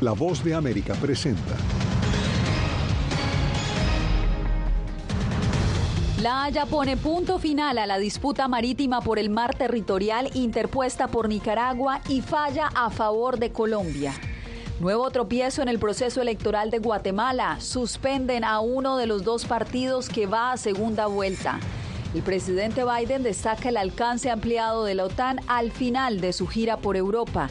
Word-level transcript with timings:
La 0.00 0.12
voz 0.12 0.42
de 0.42 0.54
América 0.54 0.94
presenta. 0.94 1.54
La 6.22 6.44
Haya 6.44 6.64
pone 6.64 6.96
punto 6.96 7.38
final 7.38 7.76
a 7.76 7.84
la 7.84 7.98
disputa 7.98 8.48
marítima 8.48 9.02
por 9.02 9.18
el 9.18 9.28
mar 9.28 9.54
territorial 9.54 10.30
interpuesta 10.32 11.08
por 11.08 11.28
Nicaragua 11.28 12.00
y 12.08 12.22
falla 12.22 12.70
a 12.74 12.88
favor 12.88 13.38
de 13.38 13.52
Colombia. 13.52 14.14
Nuevo 14.80 15.10
tropiezo 15.10 15.60
en 15.60 15.68
el 15.68 15.78
proceso 15.78 16.22
electoral 16.22 16.70
de 16.70 16.78
Guatemala. 16.78 17.60
Suspenden 17.60 18.42
a 18.42 18.60
uno 18.60 18.96
de 18.96 19.06
los 19.06 19.22
dos 19.22 19.44
partidos 19.44 20.08
que 20.08 20.24
va 20.26 20.52
a 20.52 20.56
segunda 20.56 21.08
vuelta. 21.08 21.60
El 22.12 22.22
presidente 22.22 22.82
Biden 22.84 23.22
destaca 23.22 23.68
el 23.68 23.76
alcance 23.76 24.30
ampliado 24.30 24.84
de 24.84 24.96
la 24.96 25.04
OTAN 25.04 25.40
al 25.46 25.70
final 25.70 26.20
de 26.20 26.32
su 26.32 26.48
gira 26.48 26.78
por 26.78 26.96
Europa. 26.96 27.48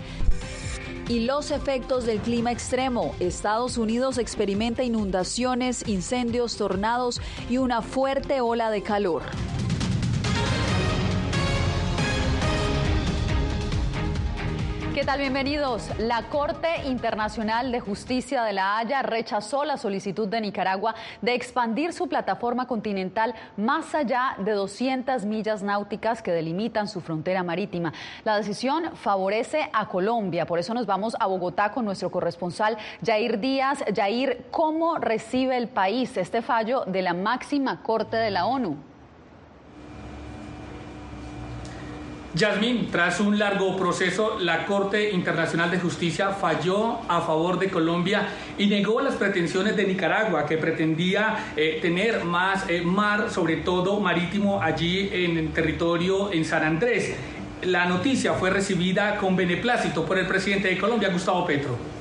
Y 1.09 1.21
los 1.21 1.49
efectos 1.49 2.05
del 2.05 2.19
clima 2.19 2.51
extremo. 2.51 3.15
Estados 3.19 3.79
Unidos 3.79 4.19
experimenta 4.19 4.83
inundaciones, 4.83 5.83
incendios, 5.87 6.55
tornados 6.55 7.19
y 7.49 7.57
una 7.57 7.81
fuerte 7.81 8.41
ola 8.41 8.69
de 8.69 8.83
calor. 8.83 9.23
¿Qué 14.99 15.05
tal? 15.05 15.19
Bienvenidos. 15.19 15.89
La 15.97 16.23
Corte 16.23 16.67
Internacional 16.85 17.71
de 17.71 17.79
Justicia 17.79 18.43
de 18.43 18.51
La 18.51 18.77
Haya 18.77 19.01
rechazó 19.01 19.63
la 19.63 19.77
solicitud 19.77 20.27
de 20.27 20.41
Nicaragua 20.41 20.93
de 21.21 21.35
expandir 21.35 21.93
su 21.93 22.09
plataforma 22.09 22.67
continental 22.67 23.33
más 23.55 23.95
allá 23.95 24.35
de 24.39 24.51
200 24.51 25.23
millas 25.23 25.63
náuticas 25.63 26.21
que 26.21 26.33
delimitan 26.33 26.89
su 26.89 26.99
frontera 26.99 27.43
marítima. 27.43 27.93
La 28.25 28.35
decisión 28.35 28.93
favorece 28.97 29.69
a 29.71 29.87
Colombia, 29.87 30.45
por 30.45 30.59
eso 30.59 30.73
nos 30.73 30.85
vamos 30.85 31.15
a 31.17 31.27
Bogotá 31.27 31.71
con 31.71 31.85
nuestro 31.85 32.11
corresponsal 32.11 32.77
Jair 33.01 33.39
Díaz. 33.39 33.85
Jair, 33.95 34.47
¿cómo 34.51 34.97
recibe 34.97 35.55
el 35.55 35.69
país 35.69 36.17
este 36.17 36.41
fallo 36.41 36.83
de 36.85 37.03
la 37.03 37.13
máxima 37.13 37.83
Corte 37.83 38.17
de 38.17 38.31
la 38.31 38.47
ONU? 38.47 38.88
Yasmín, 42.35 42.89
tras 42.91 43.19
un 43.19 43.39
largo 43.39 43.75
proceso, 43.75 44.37
la 44.39 44.67
Corte 44.67 45.11
Internacional 45.11 45.71
de 45.71 45.79
Justicia 45.79 46.29
falló 46.29 46.99
a 47.07 47.21
favor 47.21 47.57
de 47.57 47.69
Colombia 47.69 48.27
y 48.55 48.67
negó 48.67 49.01
las 49.01 49.15
pretensiones 49.15 49.75
de 49.75 49.85
Nicaragua, 49.85 50.45
que 50.45 50.57
pretendía 50.57 51.53
eh, 51.55 51.79
tener 51.81 52.23
más 52.23 52.69
eh, 52.69 52.81
mar, 52.81 53.31
sobre 53.31 53.57
todo 53.57 53.99
marítimo, 53.99 54.61
allí 54.61 55.09
en 55.11 55.37
el 55.37 55.51
territorio 55.53 56.31
en 56.31 56.45
San 56.45 56.63
Andrés. 56.63 57.15
La 57.63 57.87
noticia 57.87 58.33
fue 58.33 58.51
recibida 58.51 59.17
con 59.17 59.35
beneplácito 59.35 60.05
por 60.05 60.19
el 60.19 60.27
presidente 60.27 60.67
de 60.67 60.77
Colombia, 60.77 61.09
Gustavo 61.09 61.47
Petro. 61.47 61.98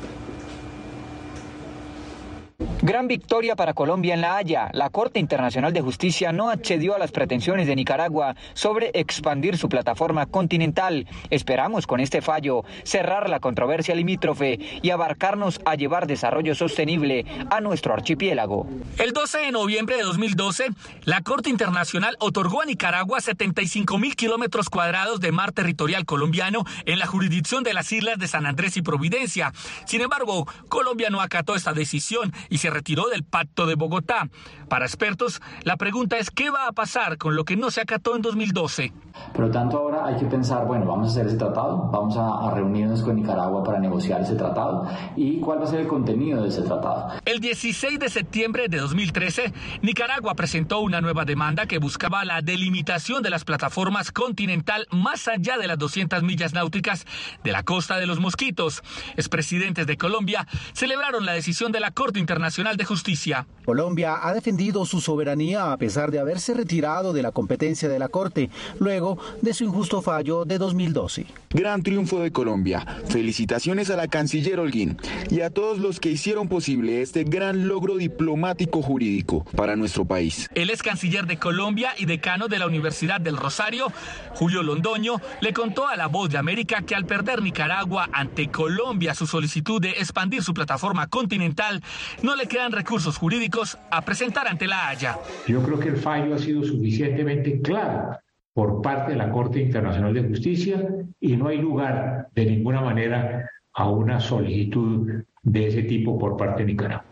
Gran 2.80 3.08
victoria 3.08 3.56
para 3.56 3.74
Colombia 3.74 4.14
en 4.14 4.20
La 4.20 4.36
Haya. 4.36 4.70
La 4.72 4.88
Corte 4.88 5.18
Internacional 5.18 5.72
de 5.72 5.80
Justicia 5.80 6.30
no 6.30 6.48
accedió 6.48 6.94
a 6.94 6.98
las 6.98 7.10
pretensiones 7.10 7.66
de 7.66 7.74
Nicaragua 7.74 8.36
sobre 8.54 8.92
expandir 8.94 9.58
su 9.58 9.68
plataforma 9.68 10.26
continental. 10.26 11.08
Esperamos 11.28 11.88
con 11.88 11.98
este 11.98 12.22
fallo 12.22 12.62
cerrar 12.84 13.28
la 13.28 13.40
controversia 13.40 13.96
limítrofe 13.96 14.60
y 14.80 14.90
abarcarnos 14.90 15.60
a 15.64 15.74
llevar 15.74 16.06
desarrollo 16.06 16.54
sostenible 16.54 17.24
a 17.50 17.60
nuestro 17.60 17.94
archipiélago. 17.94 18.68
El 18.98 19.12
12 19.12 19.38
de 19.38 19.50
noviembre 19.50 19.96
de 19.96 20.04
2012, 20.04 20.68
la 21.02 21.20
Corte 21.22 21.50
Internacional 21.50 22.16
otorgó 22.20 22.62
a 22.62 22.66
Nicaragua 22.66 23.20
75 23.20 23.98
mil 23.98 24.14
kilómetros 24.14 24.70
cuadrados 24.70 25.18
de 25.18 25.32
mar 25.32 25.50
territorial 25.50 26.04
colombiano 26.04 26.64
en 26.86 27.00
la 27.00 27.06
jurisdicción 27.06 27.64
de 27.64 27.74
las 27.74 27.90
islas 27.90 28.20
de 28.20 28.28
San 28.28 28.46
Andrés 28.46 28.76
y 28.76 28.82
Providencia. 28.82 29.52
Sin 29.84 30.00
embargo, 30.00 30.46
Colombia 30.68 31.10
no 31.10 31.20
acató 31.20 31.56
esta 31.56 31.72
decisión 31.72 32.32
y 32.48 32.58
se 32.58 32.67
retiró 32.70 33.08
del 33.08 33.24
Pacto 33.24 33.66
de 33.66 33.74
Bogotá. 33.74 34.28
Para 34.68 34.84
expertos, 34.84 35.40
la 35.64 35.76
pregunta 35.76 36.18
es 36.18 36.30
qué 36.30 36.50
va 36.50 36.66
a 36.66 36.72
pasar 36.72 37.16
con 37.16 37.36
lo 37.36 37.44
que 37.44 37.56
no 37.56 37.70
se 37.70 37.80
acató 37.80 38.16
en 38.16 38.22
2012. 38.22 38.92
Por 39.32 39.46
lo 39.46 39.50
tanto, 39.50 39.78
ahora 39.78 40.06
hay 40.06 40.16
que 40.16 40.26
pensar, 40.26 40.66
bueno, 40.66 40.86
vamos 40.86 41.08
a 41.08 41.10
hacer 41.10 41.26
ese 41.26 41.36
tratado, 41.36 41.88
vamos 41.90 42.16
a, 42.16 42.48
a, 42.48 42.54
reunirnos 42.54 43.02
con 43.02 43.16
Nicaragua 43.16 43.64
para 43.64 43.78
negociar 43.78 44.20
ese 44.20 44.34
tratado 44.34 44.86
y 45.16 45.40
cuál 45.40 45.60
va 45.60 45.64
a 45.64 45.66
ser 45.66 45.80
el 45.80 45.86
contenido 45.86 46.42
de 46.42 46.48
ese 46.48 46.62
tratado. 46.62 47.12
El 47.24 47.40
16 47.40 47.98
de 47.98 48.08
septiembre 48.08 48.68
de 48.68 48.78
2013, 48.78 49.52
Nicaragua 49.82 50.34
presentó 50.34 50.80
una 50.80 51.00
nueva 51.00 51.24
demanda 51.24 51.66
que 51.66 51.78
buscaba 51.78 52.24
la 52.24 52.42
delimitación 52.42 53.22
de 53.22 53.30
las 53.30 53.44
plataformas 53.44 54.12
continental 54.12 54.86
más 54.90 55.28
allá 55.28 55.58
de 55.58 55.66
las 55.66 55.78
200 55.78 56.22
millas 56.22 56.52
náuticas 56.52 57.06
de 57.44 57.52
la 57.52 57.62
costa 57.62 57.98
de 57.98 58.06
los 58.06 58.20
Mosquitos. 58.20 58.82
Expresidentes 59.16 59.86
de 59.86 59.96
Colombia 59.96 60.46
celebraron 60.72 61.26
la 61.26 61.32
decisión 61.32 61.72
de 61.72 61.80
la 61.80 61.90
Corte 61.90 62.18
Internacional 62.18 62.57
de 62.58 62.84
Justicia. 62.84 63.46
Colombia 63.64 64.18
ha 64.20 64.34
defendido 64.34 64.84
su 64.84 65.00
soberanía 65.00 65.70
a 65.70 65.76
pesar 65.76 66.10
de 66.10 66.18
haberse 66.18 66.54
retirado 66.54 67.12
de 67.12 67.22
la 67.22 67.30
competencia 67.30 67.88
de 67.88 68.00
la 68.00 68.08
Corte 68.08 68.50
luego 68.80 69.16
de 69.42 69.54
su 69.54 69.62
injusto 69.62 70.02
fallo 70.02 70.44
de 70.44 70.58
2012. 70.58 71.26
Gran 71.50 71.84
triunfo 71.84 72.18
de 72.18 72.32
Colombia. 72.32 72.84
Felicitaciones 73.08 73.90
a 73.90 73.96
la 73.96 74.08
canciller 74.08 74.58
Holguín 74.58 74.96
y 75.30 75.42
a 75.42 75.50
todos 75.50 75.78
los 75.78 76.00
que 76.00 76.10
hicieron 76.10 76.48
posible 76.48 77.00
este 77.00 77.22
gran 77.22 77.68
logro 77.68 77.96
diplomático 77.96 78.82
jurídico 78.82 79.44
para 79.54 79.76
nuestro 79.76 80.04
país. 80.04 80.50
El 80.56 80.70
ex 80.70 80.82
canciller 80.82 81.26
de 81.26 81.38
Colombia 81.38 81.92
y 81.96 82.06
decano 82.06 82.48
de 82.48 82.58
la 82.58 82.66
Universidad 82.66 83.20
del 83.20 83.36
Rosario, 83.36 83.92
Julio 84.34 84.64
Londoño, 84.64 85.20
le 85.40 85.52
contó 85.52 85.86
a 85.86 85.96
La 85.96 86.08
Voz 86.08 86.28
de 86.28 86.38
América 86.38 86.82
que 86.82 86.96
al 86.96 87.06
perder 87.06 87.40
Nicaragua 87.40 88.08
ante 88.12 88.48
Colombia 88.50 89.14
su 89.14 89.28
solicitud 89.28 89.80
de 89.80 89.90
expandir 89.90 90.42
su 90.42 90.54
plataforma 90.54 91.06
continental, 91.06 91.82
no 92.22 92.34
le 92.34 92.47
quedan 92.48 92.72
recursos 92.72 93.16
jurídicos 93.16 93.78
a 93.90 94.02
presentar 94.02 94.48
ante 94.48 94.66
la 94.66 94.88
Haya. 94.88 95.18
Yo 95.46 95.62
creo 95.62 95.78
que 95.78 95.88
el 95.90 95.96
fallo 95.96 96.34
ha 96.34 96.38
sido 96.38 96.64
suficientemente 96.64 97.60
claro 97.60 98.18
por 98.52 98.82
parte 98.82 99.12
de 99.12 99.18
la 99.18 99.30
Corte 99.30 99.60
Internacional 99.60 100.12
de 100.12 100.24
Justicia 100.24 100.82
y 101.20 101.36
no 101.36 101.48
hay 101.48 101.58
lugar 101.58 102.28
de 102.34 102.46
ninguna 102.46 102.80
manera 102.80 103.48
a 103.72 103.88
una 103.88 104.18
solicitud 104.18 105.22
de 105.42 105.68
ese 105.68 105.82
tipo 105.84 106.18
por 106.18 106.36
parte 106.36 106.64
de 106.64 106.72
Nicaragua. 106.72 107.04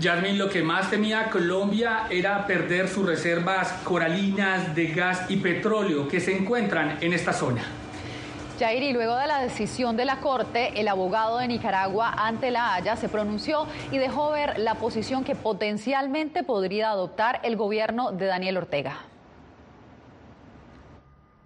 Yasmin, 0.00 0.38
lo 0.38 0.48
que 0.48 0.62
más 0.62 0.90
temía 0.90 1.28
Colombia 1.28 2.06
era 2.08 2.46
perder 2.46 2.88
sus 2.88 3.04
reservas 3.04 3.72
coralinas 3.84 4.74
de 4.74 4.86
gas 4.88 5.26
y 5.28 5.38
petróleo 5.38 6.06
que 6.06 6.20
se 6.20 6.36
encuentran 6.36 6.98
en 7.00 7.12
esta 7.12 7.32
zona. 7.32 7.62
Jair, 8.58 8.82
y 8.82 8.92
luego 8.92 9.16
de 9.16 9.28
la 9.28 9.40
decisión 9.40 9.96
de 9.96 10.04
la 10.04 10.20
Corte, 10.20 10.80
el 10.80 10.88
abogado 10.88 11.38
de 11.38 11.46
Nicaragua 11.46 12.10
ante 12.10 12.50
la 12.50 12.74
Haya 12.74 12.96
se 12.96 13.08
pronunció 13.08 13.66
y 13.92 13.98
dejó 13.98 14.32
ver 14.32 14.58
la 14.58 14.74
posición 14.74 15.22
que 15.22 15.36
potencialmente 15.36 16.42
podría 16.42 16.90
adoptar 16.90 17.40
el 17.44 17.56
gobierno 17.56 18.10
de 18.10 18.26
Daniel 18.26 18.56
Ortega. 18.56 18.96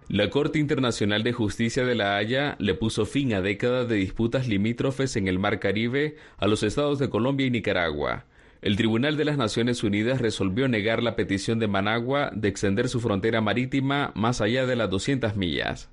La 0.07 0.29
Corte 0.29 0.57
Internacional 0.57 1.23
de 1.23 1.33
Justicia 1.33 1.85
de 1.85 1.95
La 1.95 2.17
Haya 2.17 2.55
le 2.59 2.73
puso 2.73 3.05
fin 3.05 3.33
a 3.33 3.41
décadas 3.41 3.87
de 3.87 3.95
disputas 3.95 4.47
limítrofes 4.47 5.15
en 5.15 5.27
el 5.27 5.37
Mar 5.37 5.59
Caribe 5.59 6.17
a 6.37 6.47
los 6.47 6.63
estados 6.63 6.97
de 6.99 7.09
Colombia 7.09 7.45
y 7.45 7.51
Nicaragua. 7.51 8.25
El 8.61 8.75
Tribunal 8.75 9.17
de 9.17 9.25
las 9.25 9.37
Naciones 9.37 9.83
Unidas 9.83 10.19
resolvió 10.19 10.67
negar 10.67 11.03
la 11.03 11.15
petición 11.15 11.59
de 11.59 11.67
Managua 11.67 12.31
de 12.33 12.47
extender 12.47 12.89
su 12.89 12.99
frontera 12.99 13.41
marítima 13.41 14.11
más 14.15 14.41
allá 14.41 14.65
de 14.65 14.75
las 14.75 14.89
200 14.89 15.35
millas. 15.35 15.89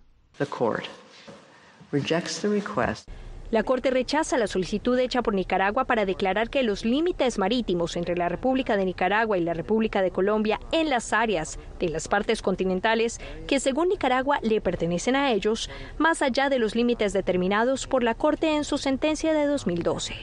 La 3.50 3.64
Corte 3.64 3.90
rechaza 3.90 4.38
la 4.38 4.46
solicitud 4.46 4.96
hecha 4.96 5.22
por 5.22 5.34
Nicaragua 5.34 5.84
para 5.84 6.06
declarar 6.06 6.50
que 6.50 6.62
los 6.62 6.84
límites 6.84 7.36
marítimos 7.36 7.96
entre 7.96 8.16
la 8.16 8.28
República 8.28 8.76
de 8.76 8.84
Nicaragua 8.84 9.36
y 9.38 9.40
la 9.42 9.54
República 9.54 10.00
de 10.02 10.12
Colombia 10.12 10.60
en 10.70 10.88
las 10.88 11.12
áreas 11.12 11.58
de 11.80 11.88
las 11.88 12.06
partes 12.06 12.42
continentales 12.42 13.18
que 13.48 13.58
según 13.58 13.88
Nicaragua 13.88 14.38
le 14.42 14.60
pertenecen 14.60 15.16
a 15.16 15.32
ellos, 15.32 15.68
más 15.98 16.22
allá 16.22 16.48
de 16.48 16.60
los 16.60 16.76
límites 16.76 17.12
determinados 17.12 17.88
por 17.88 18.04
la 18.04 18.14
Corte 18.14 18.54
en 18.54 18.62
su 18.62 18.78
sentencia 18.78 19.34
de 19.34 19.46
2012. 19.46 20.14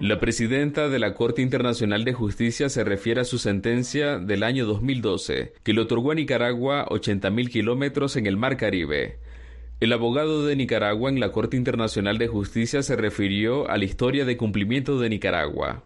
La 0.00 0.20
presidenta 0.20 0.88
de 0.88 1.00
la 1.00 1.14
Corte 1.14 1.42
Internacional 1.42 2.04
de 2.04 2.12
Justicia 2.12 2.68
se 2.68 2.84
refiere 2.84 3.22
a 3.22 3.24
su 3.24 3.38
sentencia 3.38 4.18
del 4.18 4.44
año 4.44 4.66
2012, 4.66 5.54
que 5.64 5.72
le 5.72 5.80
otorgó 5.80 6.12
a 6.12 6.14
Nicaragua 6.14 6.86
80.000 6.86 7.50
kilómetros 7.50 8.16
en 8.16 8.26
el 8.26 8.36
Mar 8.36 8.56
Caribe. 8.56 9.18
El 9.78 9.92
abogado 9.92 10.46
de 10.46 10.56
Nicaragua 10.56 11.10
en 11.10 11.20
la 11.20 11.32
Corte 11.32 11.58
Internacional 11.58 12.16
de 12.16 12.28
Justicia 12.28 12.82
se 12.82 12.96
refirió 12.96 13.68
a 13.68 13.76
la 13.76 13.84
historia 13.84 14.24
de 14.24 14.38
cumplimiento 14.38 14.98
de 14.98 15.10
Nicaragua. 15.10 15.82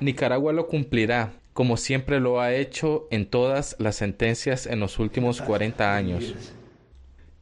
Nicaragua 0.00 0.52
lo 0.52 0.66
cumplirá, 0.66 1.34
como 1.52 1.76
siempre 1.76 2.18
lo 2.18 2.40
ha 2.40 2.52
hecho 2.52 3.06
en 3.12 3.26
todas 3.26 3.76
las 3.78 3.94
sentencias 3.94 4.66
en 4.66 4.80
los 4.80 4.98
últimos 4.98 5.40
40 5.40 5.94
años. 5.94 6.34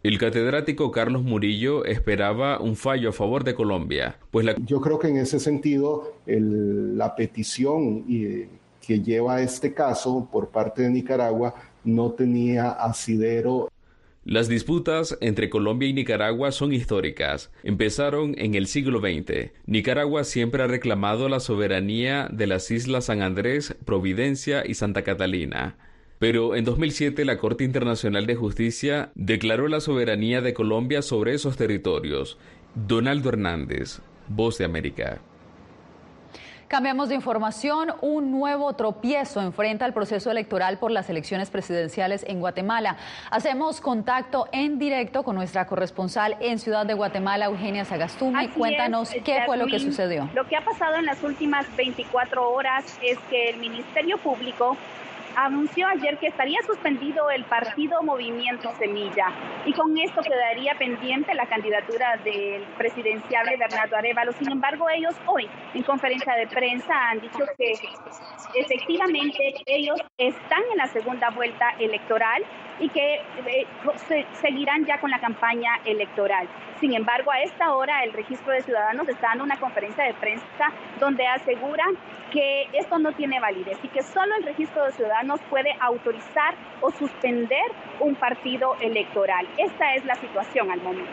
El 0.03 0.19
catedrático 0.19 0.91
Carlos 0.91 1.23
Murillo 1.23 1.87
esperaba 1.87 2.61
un 2.61 2.77
fallo 2.77 3.09
a 3.09 3.13
favor 3.13 3.45
de 3.45 3.55
Colombia, 3.55 4.19
pues. 4.31 4.47
Yo 4.67 4.83
creo 4.83 4.99
que 4.99 5.09
en 5.09 5.17
ese 5.17 5.41
sentido 5.41 6.17
la 6.27 7.17
petición 7.17 8.05
que 8.05 9.01
lleva 9.01 9.41
este 9.41 9.73
caso 9.73 10.29
por 10.31 10.51
parte 10.51 10.83
de 10.83 10.91
Nicaragua 10.91 11.55
no 11.83 12.11
tenía 12.11 12.73
asidero 12.73 13.71
Las 14.29 14.47
disputas 14.47 15.17
entre 15.23 15.49
Colombia 15.49 15.89
y 15.89 15.95
Nicaragua 15.95 16.53
son 16.53 16.75
históricas. 16.75 17.51
Empezaron 17.63 18.35
en 18.37 18.57
el 18.57 18.67
siglo 18.67 19.01
XX. 19.01 19.53
Nicaragua 19.65 20.23
siempre 20.23 20.63
ha 20.63 20.67
reclamado 20.67 21.31
la 21.31 21.41
soberanía 21.41 22.29
de 22.31 22.47
las 22.47 22.71
islas 22.71 23.07
San 23.07 23.23
Andrés, 23.23 23.75
Providencia 23.87 24.65
y 24.67 24.75
Santa 24.75 25.01
Catalina. 25.01 25.79
Pero 26.19 26.57
en 26.57 26.67
2007 26.67 27.25
la 27.25 27.39
Corte 27.39 27.65
Internacional 27.65 28.27
de 28.27 28.37
Justicia 28.37 29.13
declaró 29.15 29.67
la 29.67 29.81
soberanía 29.81 30.43
de 30.43 30.53
Colombia 30.53 31.01
sobre 31.01 31.33
esos 31.33 31.57
territorios. 31.57 32.37
Donaldo 32.75 33.31
Hernández, 33.31 34.01
Voz 34.29 34.59
de 34.59 34.67
América. 34.67 35.23
Cambiamos 36.69 37.09
de 37.09 37.15
información. 37.15 37.95
Un 38.03 38.31
nuevo 38.31 38.75
tropiezo 38.75 39.41
enfrenta 39.41 39.87
el 39.87 39.95
proceso 39.95 40.31
electoral 40.31 40.79
por 40.79 40.91
las 40.91 41.09
elecciones 41.09 41.49
presidenciales 41.49 42.27
en 42.29 42.41
Guatemala. 42.41 42.99
Hacemos 43.31 43.81
contacto 43.81 44.49
en 44.53 44.79
directo 44.79 45.23
con 45.23 45.35
nuestra 45.35 45.67
corresponsal 45.67 46.37
en 46.41 46.59
Ciudad 46.59 46.85
de 46.85 46.93
Guatemala, 46.93 47.47
Eugenia 47.47 47.87
Sagastumi. 47.87 48.49
Cuéntanos 48.49 49.11
qué 49.25 49.45
fue 49.47 49.57
lo 49.57 49.67
que 49.67 49.79
sucedió. 49.79 50.29
Lo 50.35 50.47
que 50.47 50.57
ha 50.57 50.65
pasado 50.65 50.97
en 50.97 51.07
las 51.07 51.23
últimas 51.23 51.65
24 51.75 52.51
horas 52.51 52.85
es 53.03 53.19
que 53.31 53.49
el 53.49 53.57
Ministerio 53.57 54.19
Público 54.19 54.77
anunció 55.45 55.87
ayer 55.87 56.19
que 56.19 56.27
estaría 56.29 56.61
suspendido 56.63 57.31
el 57.31 57.45
partido 57.45 58.03
Movimiento 58.03 58.73
Semilla 58.79 59.33
y 59.65 59.73
con 59.73 59.97
esto 59.97 60.21
quedaría 60.23 60.75
pendiente 60.75 61.33
la 61.35 61.47
candidatura 61.47 62.17
del 62.25 62.63
presidenciable 62.77 63.57
Bernardo 63.57 63.97
Arevalo. 63.97 64.33
Sin 64.33 64.51
embargo, 64.51 64.89
ellos 64.91 65.15
hoy 65.27 65.49
en 65.75 65.83
conferencia 65.85 66.35
de 66.35 66.47
prensa 66.49 67.11
han 67.11 67.21
dicho 67.21 67.45
que 67.57 67.73
efectivamente 68.55 69.55
ellos 69.67 70.01
están 70.17 70.63
en 70.73 70.79
la 70.79 70.89
segunda 70.89 71.31
vuelta 71.31 71.71
electoral 71.79 72.43
y 72.81 72.89
que 72.89 73.21
eh, 73.47 73.67
seguirán 74.41 74.85
ya 74.85 74.99
con 74.99 75.11
la 75.11 75.19
campaña 75.19 75.79
electoral. 75.85 76.49
Sin 76.81 76.95
embargo, 76.95 77.33
a 77.33 77.41
esta 77.41 77.75
hora 77.75 78.05
el 78.05 78.13
registro 78.13 78.53
de 78.53 78.63
ciudadanos 78.63 79.09
está 79.09 79.29
dando 79.29 79.45
una 79.45 79.57
conferencia 79.59 80.05
de 80.05 80.15
prensa 80.15 80.73
donde 81.01 81.27
aseguran 81.27 81.97
que 82.31 82.69
esto 82.73 82.99
no 82.99 83.13
tiene 83.13 83.41
validez 83.41 83.79
y 83.83 83.89
que 83.89 84.03
solo 84.03 84.35
el 84.37 84.45
registro 84.45 84.85
de 84.85 84.93
ciudadanos 84.93 85.41
puede 85.51 85.75
autorizar 85.81 86.55
o 86.81 86.91
suspender 86.91 87.65
un 88.01 88.15
partido 88.15 88.77
electoral. 88.81 89.47
Esta 89.57 89.95
es 89.95 90.05
la 90.05 90.15
situación 90.17 90.71
al 90.71 90.81
momento. 90.81 91.11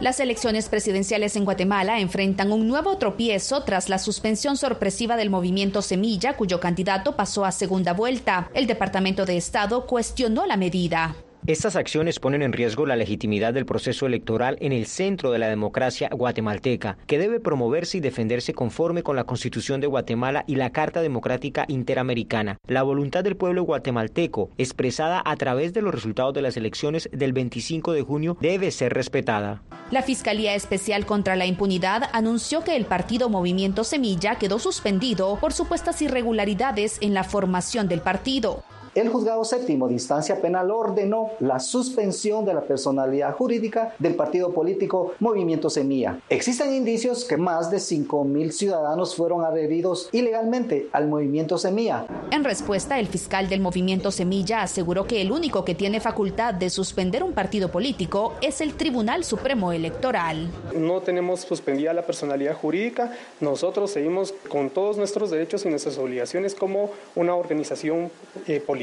Las 0.00 0.20
elecciones 0.20 0.68
presidenciales 0.68 1.34
en 1.34 1.44
Guatemala 1.44 1.98
enfrentan 1.98 2.52
un 2.52 2.68
nuevo 2.68 2.98
tropiezo 2.98 3.64
tras 3.64 3.88
la 3.88 3.98
suspensión 3.98 4.56
sorpresiva 4.56 5.16
del 5.16 5.28
movimiento 5.28 5.82
Semilla, 5.82 6.36
cuyo 6.36 6.60
candidato 6.60 7.16
pasó 7.16 7.44
a 7.44 7.50
segunda 7.50 7.94
vuelta. 7.94 8.48
El 8.54 8.68
Departamento 8.68 9.26
de 9.26 9.36
Estado 9.36 9.86
cuestionó 9.86 10.46
la 10.46 10.56
medida. 10.56 11.16
Estas 11.46 11.76
acciones 11.76 12.18
ponen 12.18 12.42
en 12.42 12.52
riesgo 12.52 12.84
la 12.84 12.96
legitimidad 12.96 13.54
del 13.54 13.64
proceso 13.64 14.06
electoral 14.06 14.58
en 14.60 14.72
el 14.72 14.86
centro 14.86 15.30
de 15.30 15.38
la 15.38 15.48
democracia 15.48 16.10
guatemalteca, 16.12 16.98
que 17.06 17.18
debe 17.18 17.40
promoverse 17.40 17.98
y 17.98 18.00
defenderse 18.00 18.52
conforme 18.52 19.02
con 19.02 19.16
la 19.16 19.24
Constitución 19.24 19.80
de 19.80 19.86
Guatemala 19.86 20.44
y 20.46 20.56
la 20.56 20.70
Carta 20.70 21.00
Democrática 21.00 21.64
Interamericana. 21.68 22.58
La 22.66 22.82
voluntad 22.82 23.24
del 23.24 23.36
pueblo 23.36 23.62
guatemalteco, 23.62 24.50
expresada 24.58 25.22
a 25.24 25.36
través 25.36 25.72
de 25.72 25.82
los 25.82 25.94
resultados 25.94 26.34
de 26.34 26.42
las 26.42 26.56
elecciones 26.56 27.08
del 27.12 27.32
25 27.32 27.92
de 27.92 28.02
junio, 28.02 28.36
debe 28.40 28.70
ser 28.70 28.92
respetada. 28.92 29.62
La 29.90 30.02
Fiscalía 30.02 30.54
Especial 30.54 31.06
contra 31.06 31.34
la 31.34 31.46
Impunidad 31.46 32.10
anunció 32.12 32.62
que 32.62 32.76
el 32.76 32.84
partido 32.84 33.30
Movimiento 33.30 33.84
Semilla 33.84 34.34
quedó 34.34 34.58
suspendido 34.58 35.38
por 35.40 35.54
supuestas 35.54 36.02
irregularidades 36.02 36.98
en 37.00 37.14
la 37.14 37.24
formación 37.24 37.88
del 37.88 38.02
partido. 38.02 38.64
El 38.94 39.08
juzgado 39.08 39.44
séptimo 39.44 39.86
de 39.86 39.94
instancia 39.94 40.40
penal 40.40 40.70
ordenó 40.70 41.30
la 41.40 41.60
suspensión 41.60 42.44
de 42.44 42.54
la 42.54 42.62
personalidad 42.62 43.34
jurídica 43.34 43.94
del 43.98 44.14
partido 44.14 44.52
político 44.52 45.14
Movimiento 45.20 45.70
Semilla. 45.70 46.20
Existen 46.28 46.74
indicios 46.74 47.24
que 47.24 47.36
más 47.36 47.70
de 47.70 47.78
5.000 47.78 48.50
ciudadanos 48.50 49.14
fueron 49.14 49.44
adheridos 49.44 50.08
ilegalmente 50.12 50.88
al 50.92 51.08
Movimiento 51.08 51.58
Semilla. 51.58 52.06
En 52.30 52.44
respuesta, 52.44 52.98
el 52.98 53.06
fiscal 53.06 53.48
del 53.48 53.60
Movimiento 53.60 54.10
Semilla 54.10 54.62
aseguró 54.62 55.06
que 55.06 55.20
el 55.20 55.32
único 55.32 55.64
que 55.64 55.74
tiene 55.74 56.00
facultad 56.00 56.54
de 56.54 56.70
suspender 56.70 57.22
un 57.22 57.32
partido 57.32 57.70
político 57.70 58.34
es 58.40 58.60
el 58.60 58.74
Tribunal 58.74 59.24
Supremo 59.24 59.72
Electoral. 59.72 60.48
No 60.74 61.00
tenemos 61.00 61.40
suspendida 61.40 61.92
la 61.92 62.02
personalidad 62.02 62.54
jurídica, 62.54 63.12
nosotros 63.40 63.90
seguimos 63.90 64.34
con 64.48 64.70
todos 64.70 64.96
nuestros 64.96 65.30
derechos 65.30 65.64
y 65.64 65.68
nuestras 65.68 65.98
obligaciones 65.98 66.54
como 66.54 66.90
una 67.14 67.34
organización 67.34 68.10
eh, 68.46 68.60
política. 68.60 68.77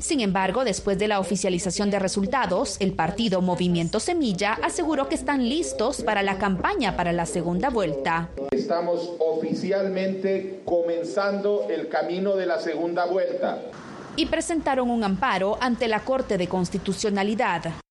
Sin 0.00 0.20
embargo, 0.20 0.64
después 0.64 0.98
de 0.98 1.08
la 1.08 1.20
oficialización 1.20 1.90
de 1.90 1.98
resultados, 1.98 2.76
el 2.80 2.94
partido 2.94 3.42
Movimiento 3.42 4.00
Semilla 4.00 4.58
aseguró 4.62 5.08
que 5.08 5.14
están 5.14 5.48
listos 5.48 6.02
para 6.02 6.22
la 6.22 6.38
campaña 6.38 6.96
para 6.96 7.12
la 7.12 7.26
segunda 7.26 7.68
vuelta. 7.68 8.30
Estamos 8.50 9.12
oficialmente 9.18 10.62
comenzando 10.64 11.66
el 11.68 11.88
camino 11.88 12.34
de 12.34 12.46
la 12.46 12.58
segunda 12.60 13.04
vuelta. 13.04 13.60
Y 14.16 14.26
presentaron 14.26 14.90
un 14.90 15.04
amparo 15.04 15.58
ante 15.60 15.86
la 15.86 16.00
Corte 16.00 16.38
de 16.38 16.48
Constitucionalidad 16.48 17.83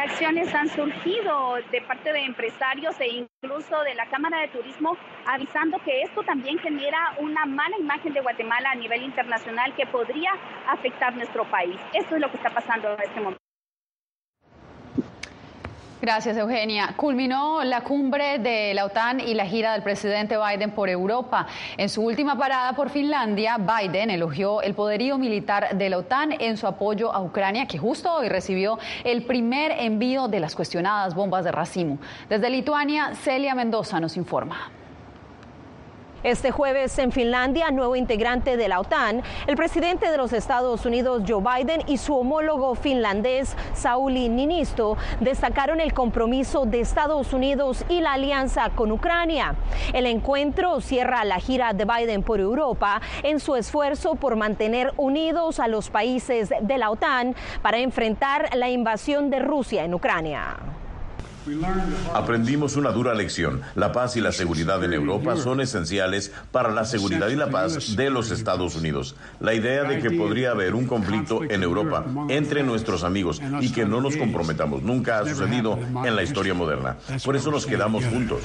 reacciones 0.00 0.54
han 0.54 0.68
surgido 0.70 1.56
de 1.70 1.82
parte 1.82 2.10
de 2.10 2.20
empresarios 2.24 2.98
e 3.00 3.08
incluso 3.08 3.82
de 3.82 3.94
la 3.94 4.06
Cámara 4.06 4.40
de 4.40 4.48
Turismo 4.48 4.96
avisando 5.26 5.78
que 5.84 6.02
esto 6.02 6.22
también 6.22 6.58
genera 6.58 7.14
una 7.18 7.44
mala 7.44 7.76
imagen 7.78 8.14
de 8.14 8.22
Guatemala 8.22 8.70
a 8.70 8.76
nivel 8.76 9.02
internacional 9.02 9.74
que 9.74 9.84
podría 9.86 10.30
afectar 10.68 11.14
nuestro 11.14 11.44
país. 11.44 11.76
Esto 11.92 12.14
es 12.14 12.20
lo 12.22 12.30
que 12.30 12.38
está 12.38 12.48
pasando 12.48 12.94
en 12.94 13.00
este 13.02 13.20
momento. 13.20 13.39
Gracias, 16.02 16.34
Eugenia. 16.38 16.94
Culminó 16.96 17.62
la 17.62 17.82
cumbre 17.82 18.38
de 18.38 18.72
la 18.72 18.86
OTAN 18.86 19.20
y 19.20 19.34
la 19.34 19.44
gira 19.44 19.74
del 19.74 19.82
presidente 19.82 20.38
Biden 20.38 20.70
por 20.70 20.88
Europa. 20.88 21.46
En 21.76 21.90
su 21.90 22.02
última 22.02 22.38
parada 22.38 22.72
por 22.72 22.88
Finlandia, 22.88 23.58
Biden 23.58 24.08
elogió 24.08 24.62
el 24.62 24.72
poderío 24.72 25.18
militar 25.18 25.76
de 25.76 25.90
la 25.90 25.98
OTAN 25.98 26.32
en 26.38 26.56
su 26.56 26.66
apoyo 26.66 27.12
a 27.12 27.20
Ucrania, 27.20 27.66
que 27.66 27.76
justo 27.76 28.10
hoy 28.14 28.30
recibió 28.30 28.78
el 29.04 29.24
primer 29.24 29.72
envío 29.72 30.26
de 30.26 30.40
las 30.40 30.54
cuestionadas 30.54 31.14
bombas 31.14 31.44
de 31.44 31.52
racimo. 31.52 31.98
Desde 32.30 32.48
Lituania, 32.48 33.14
Celia 33.14 33.54
Mendoza 33.54 34.00
nos 34.00 34.16
informa. 34.16 34.70
Este 36.22 36.50
jueves 36.50 36.98
en 36.98 37.12
Finlandia, 37.12 37.70
nuevo 37.70 37.96
integrante 37.96 38.58
de 38.58 38.68
la 38.68 38.80
OTAN, 38.80 39.22
el 39.46 39.56
presidente 39.56 40.10
de 40.10 40.18
los 40.18 40.34
Estados 40.34 40.84
Unidos 40.84 41.22
Joe 41.26 41.42
Biden 41.42 41.82
y 41.86 41.96
su 41.96 42.14
homólogo 42.14 42.74
finlandés 42.74 43.56
Sauli 43.72 44.28
Ninisto 44.28 44.98
destacaron 45.20 45.80
el 45.80 45.94
compromiso 45.94 46.66
de 46.66 46.80
Estados 46.80 47.32
Unidos 47.32 47.86
y 47.88 48.02
la 48.02 48.12
alianza 48.12 48.68
con 48.68 48.92
Ucrania. 48.92 49.54
El 49.94 50.04
encuentro 50.04 50.82
cierra 50.82 51.24
la 51.24 51.40
gira 51.40 51.72
de 51.72 51.86
Biden 51.86 52.22
por 52.22 52.38
Europa 52.38 53.00
en 53.22 53.40
su 53.40 53.56
esfuerzo 53.56 54.14
por 54.14 54.36
mantener 54.36 54.92
unidos 54.98 55.58
a 55.58 55.68
los 55.68 55.88
países 55.88 56.50
de 56.60 56.76
la 56.76 56.90
OTAN 56.90 57.34
para 57.62 57.78
enfrentar 57.78 58.54
la 58.56 58.68
invasión 58.68 59.30
de 59.30 59.38
Rusia 59.38 59.84
en 59.84 59.94
Ucrania. 59.94 60.79
Aprendimos 62.14 62.76
una 62.76 62.90
dura 62.90 63.14
lección. 63.14 63.62
La 63.74 63.92
paz 63.92 64.16
y 64.16 64.20
la 64.20 64.32
seguridad 64.32 64.82
en 64.84 64.92
Europa 64.92 65.36
son 65.36 65.60
esenciales 65.60 66.32
para 66.52 66.70
la 66.70 66.84
seguridad 66.84 67.28
y 67.28 67.36
la 67.36 67.50
paz 67.50 67.96
de 67.96 68.10
los 68.10 68.30
Estados 68.30 68.76
Unidos. 68.76 69.16
La 69.40 69.54
idea 69.54 69.84
de 69.84 70.00
que 70.00 70.10
podría 70.10 70.50
haber 70.52 70.74
un 70.74 70.86
conflicto 70.86 71.42
en 71.44 71.62
Europa 71.62 72.04
entre 72.28 72.62
nuestros 72.62 73.04
amigos 73.04 73.40
y 73.60 73.72
que 73.72 73.84
no 73.84 74.00
nos 74.00 74.16
comprometamos 74.16 74.82
nunca 74.82 75.18
ha 75.18 75.26
sucedido 75.26 75.78
en 76.04 76.16
la 76.16 76.22
historia 76.22 76.54
moderna. 76.54 76.96
Por 77.24 77.36
eso 77.36 77.50
nos 77.50 77.66
quedamos 77.66 78.04
juntos. 78.04 78.40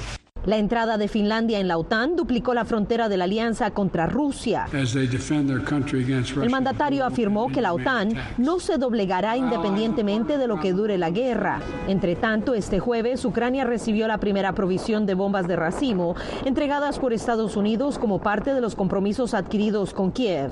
La 0.46 0.58
entrada 0.58 1.00
de 1.00 1.08
Finlandia 1.08 1.60
en 1.60 1.68
la 1.68 1.80
OTAN 1.80 2.16
duplicó 2.16 2.54
la 2.54 2.66
frontera 2.66 3.10
de 3.10 3.18
la 3.18 3.24
alianza 3.24 3.72
contra 3.72 4.06
Rusia. 4.06 4.68
El 4.72 6.50
mandatario 6.52 7.04
afirmó 7.04 7.48
que 7.48 7.62
la 7.62 7.74
OTAN 7.74 8.14
no 8.38 8.60
se 8.60 8.78
doblegará 8.78 9.38
independientemente 9.38 10.38
de 10.38 10.46
lo 10.46 10.60
que 10.60 10.72
dure 10.72 11.00
la 11.00 11.10
guerra. 11.10 11.62
Entre 11.88 12.16
tanto, 12.16 12.54
este 12.54 12.80
jueves 12.80 13.26
Ucrania 13.26 13.64
recibió 13.64 14.08
la 14.08 14.20
primera 14.20 14.54
provisión 14.54 15.08
de 15.08 15.16
bombas 15.16 15.48
de 15.48 15.56
racimo 15.56 16.16
entregadas 16.46 17.00
por 17.00 17.12
Estados 17.12 17.56
Unidos 17.56 17.98
como 17.98 18.22
parte 18.22 18.54
de 18.54 18.62
los 18.62 18.76
compromisos 18.76 19.34
adquiridos 19.34 19.96
con 19.96 20.12
Kiev. 20.12 20.52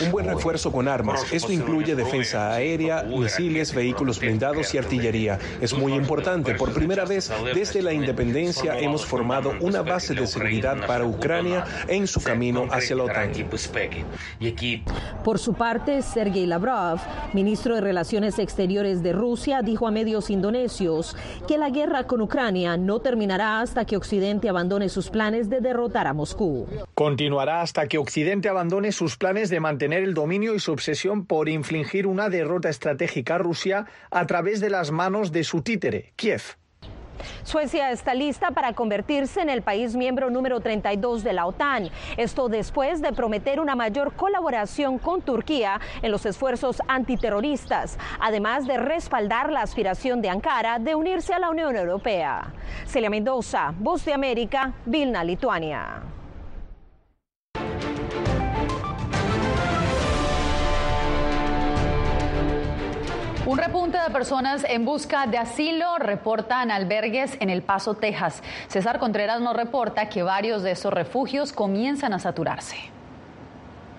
Un 0.00 0.12
buen 0.12 0.26
refuerzo 0.26 0.70
con 0.70 0.86
armas. 0.86 1.24
Esto 1.32 1.50
incluye 1.50 1.96
defensa 1.96 2.52
aérea, 2.52 3.02
misiles, 3.02 3.74
vehículos 3.74 4.20
blindados 4.20 4.72
y 4.74 4.78
artillería. 4.78 5.40
Es 5.60 5.76
muy 5.76 5.94
importante. 5.94 6.54
Por 6.54 6.72
primera 6.72 7.04
vez 7.04 7.28
desde 7.52 7.82
la 7.82 7.92
independencia 7.92 8.11
independencia 8.12 8.78
hemos 8.78 9.06
formado 9.06 9.54
una 9.60 9.80
base 9.80 10.14
de 10.14 10.26
seguridad 10.26 10.86
para 10.86 11.06
Ucrania 11.06 11.64
en 11.88 12.06
su 12.06 12.22
camino 12.22 12.66
hacia 12.70 12.94
la 12.94 13.04
OTAN. 13.04 13.32
Por 15.24 15.38
su 15.38 15.54
parte, 15.54 16.02
Sergei 16.02 16.44
Lavrov, 16.44 17.00
ministro 17.32 17.74
de 17.74 17.80
Relaciones 17.80 18.38
Exteriores 18.38 19.02
de 19.02 19.14
Rusia, 19.14 19.62
dijo 19.62 19.86
a 19.86 19.90
medios 19.90 20.28
indonesios 20.28 21.16
que 21.48 21.56
la 21.56 21.70
guerra 21.70 22.04
con 22.04 22.20
Ucrania 22.20 22.76
no 22.76 23.00
terminará 23.00 23.60
hasta 23.60 23.86
que 23.86 23.96
Occidente 23.96 24.50
abandone 24.50 24.90
sus 24.90 25.08
planes 25.08 25.48
de 25.48 25.60
derrotar 25.60 26.06
a 26.06 26.12
Moscú. 26.12 26.66
Continuará 26.94 27.62
hasta 27.62 27.86
que 27.86 27.96
Occidente 27.96 28.50
abandone 28.50 28.92
sus 28.92 29.16
planes 29.16 29.48
de 29.48 29.60
mantener 29.60 30.02
el 30.02 30.12
dominio 30.12 30.54
y 30.54 30.60
su 30.60 30.72
obsesión 30.72 31.24
por 31.24 31.48
infligir 31.48 32.06
una 32.06 32.28
derrota 32.28 32.68
estratégica 32.68 33.36
a 33.36 33.38
Rusia 33.38 33.86
a 34.10 34.26
través 34.26 34.60
de 34.60 34.68
las 34.68 34.90
manos 34.90 35.32
de 35.32 35.44
su 35.44 35.62
títere, 35.62 36.12
Kiev. 36.16 36.61
Suecia 37.42 37.90
está 37.90 38.14
lista 38.14 38.50
para 38.50 38.72
convertirse 38.72 39.40
en 39.40 39.50
el 39.50 39.62
país 39.62 39.94
miembro 39.96 40.30
número 40.30 40.60
32 40.60 41.24
de 41.24 41.32
la 41.32 41.46
OTAN. 41.46 41.90
Esto 42.16 42.48
después 42.48 43.02
de 43.02 43.12
prometer 43.12 43.60
una 43.60 43.74
mayor 43.74 44.14
colaboración 44.14 44.98
con 44.98 45.22
Turquía 45.22 45.80
en 46.02 46.10
los 46.10 46.26
esfuerzos 46.26 46.82
antiterroristas, 46.88 47.98
además 48.20 48.66
de 48.66 48.78
respaldar 48.78 49.50
la 49.50 49.62
aspiración 49.62 50.22
de 50.22 50.30
Ankara 50.30 50.78
de 50.78 50.94
unirse 50.94 51.34
a 51.34 51.38
la 51.38 51.50
Unión 51.50 51.76
Europea. 51.76 52.52
Celia 52.86 53.10
Mendoza, 53.10 53.74
Voz 53.78 54.04
de 54.04 54.12
América, 54.12 54.72
Vilna, 54.86 55.24
Lituania. 55.24 56.21
Un 63.52 63.58
repunte 63.58 63.98
de 63.98 64.08
personas 64.08 64.64
en 64.66 64.86
busca 64.86 65.26
de 65.26 65.36
asilo 65.36 65.98
reportan 65.98 66.70
albergues 66.70 67.36
en 67.38 67.50
El 67.50 67.60
Paso, 67.60 67.92
Texas. 67.92 68.42
César 68.68 68.98
Contreras 68.98 69.42
nos 69.42 69.54
reporta 69.54 70.08
que 70.08 70.22
varios 70.22 70.62
de 70.62 70.70
esos 70.70 70.90
refugios 70.90 71.52
comienzan 71.52 72.14
a 72.14 72.18
saturarse 72.18 72.78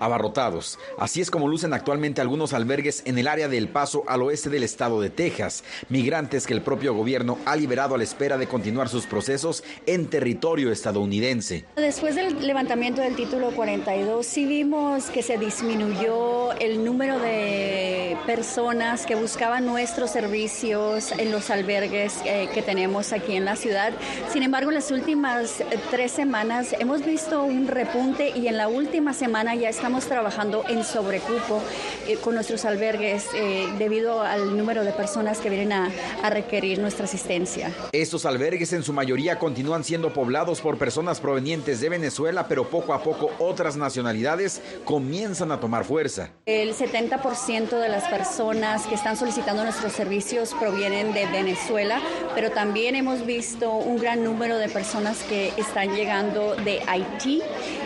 abarrotados. 0.00 0.78
Así 0.98 1.20
es 1.20 1.30
como 1.30 1.48
lucen 1.48 1.72
actualmente 1.72 2.20
algunos 2.20 2.52
albergues 2.52 3.02
en 3.06 3.18
el 3.18 3.28
área 3.28 3.48
del 3.48 3.68
Paso 3.68 4.02
al 4.08 4.22
oeste 4.22 4.50
del 4.50 4.64
estado 4.64 5.00
de 5.00 5.10
Texas, 5.10 5.64
migrantes 5.88 6.46
que 6.46 6.54
el 6.54 6.62
propio 6.62 6.94
gobierno 6.94 7.38
ha 7.46 7.56
liberado 7.56 7.94
a 7.94 7.98
la 7.98 8.04
espera 8.04 8.36
de 8.36 8.48
continuar 8.48 8.88
sus 8.88 9.06
procesos 9.06 9.62
en 9.86 10.08
territorio 10.08 10.72
estadounidense. 10.72 11.64
Después 11.76 12.16
del 12.16 12.46
levantamiento 12.46 13.00
del 13.00 13.14
título 13.14 13.50
42, 13.52 14.26
sí 14.26 14.44
vimos 14.44 15.06
que 15.06 15.22
se 15.22 15.38
disminuyó 15.38 16.52
el 16.54 16.84
número 16.84 17.18
de 17.20 18.16
personas 18.26 19.06
que 19.06 19.14
buscaban 19.14 19.64
nuestros 19.64 20.10
servicios 20.10 21.12
en 21.12 21.30
los 21.30 21.50
albergues 21.50 22.20
eh, 22.24 22.48
que 22.52 22.62
tenemos 22.62 23.12
aquí 23.12 23.36
en 23.36 23.44
la 23.44 23.56
ciudad. 23.56 23.92
Sin 24.32 24.42
embargo, 24.42 24.70
en 24.70 24.76
las 24.76 24.90
últimas 24.90 25.62
tres 25.90 26.12
semanas 26.12 26.74
hemos 26.78 27.04
visto 27.04 27.44
un 27.44 27.68
repunte 27.68 28.30
y 28.30 28.48
en 28.48 28.56
la 28.56 28.68
última 28.68 29.12
semana 29.12 29.54
ya 29.54 29.68
estamos 29.68 29.83
estamos 29.84 30.06
trabajando 30.06 30.64
en 30.66 30.82
sobrecupo 30.82 31.62
eh, 32.08 32.16
con 32.16 32.34
nuestros 32.34 32.64
albergues 32.64 33.26
eh, 33.34 33.68
debido 33.76 34.22
al 34.22 34.56
número 34.56 34.82
de 34.82 34.92
personas 34.92 35.40
que 35.40 35.50
vienen 35.50 35.74
a, 35.74 35.90
a 36.22 36.30
requerir 36.30 36.78
nuestra 36.78 37.04
asistencia. 37.04 37.70
Estos 37.92 38.24
albergues 38.24 38.72
en 38.72 38.82
su 38.82 38.94
mayoría 38.94 39.38
continúan 39.38 39.84
siendo 39.84 40.14
poblados 40.14 40.62
por 40.62 40.78
personas 40.78 41.20
provenientes 41.20 41.82
de 41.82 41.90
Venezuela, 41.90 42.48
pero 42.48 42.70
poco 42.70 42.94
a 42.94 43.02
poco 43.02 43.30
otras 43.38 43.76
nacionalidades 43.76 44.62
comienzan 44.86 45.52
a 45.52 45.60
tomar 45.60 45.84
fuerza. 45.84 46.30
El 46.46 46.74
70% 46.74 47.78
de 47.78 47.88
las 47.90 48.04
personas 48.04 48.86
que 48.86 48.94
están 48.94 49.18
solicitando 49.18 49.64
nuestros 49.64 49.92
servicios 49.92 50.54
provienen 50.58 51.12
de 51.12 51.26
Venezuela, 51.26 52.00
pero 52.34 52.50
también 52.52 52.96
hemos 52.96 53.26
visto 53.26 53.70
un 53.70 53.98
gran 53.98 54.24
número 54.24 54.56
de 54.56 54.70
personas 54.70 55.18
que 55.24 55.52
están 55.58 55.94
llegando 55.94 56.56
de 56.56 56.80
Haití. 56.86 57.42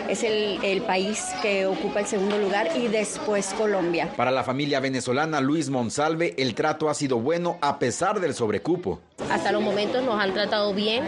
Es 0.07 0.23
el, 0.23 0.63
el 0.63 0.81
país 0.81 1.25
que 1.41 1.67
ocupa 1.67 1.88
el 1.97 2.05
segundo 2.05 2.37
lugar 2.37 2.69
y 2.75 2.87
después 2.87 3.53
Colombia. 3.57 4.13
Para 4.15 4.31
la 4.31 4.43
familia 4.43 4.79
venezolana 4.79 5.41
Luis 5.41 5.69
Monsalve, 5.69 6.35
el 6.37 6.53
trato 6.55 6.89
ha 6.89 6.93
sido 6.93 7.19
bueno 7.19 7.57
a 7.61 7.79
pesar 7.79 8.19
del 8.19 8.33
sobrecupo. 8.33 8.99
Hasta 9.31 9.51
los 9.51 9.61
momentos 9.61 10.03
nos 10.03 10.19
han 10.21 10.33
tratado 10.33 10.73
bien, 10.73 11.03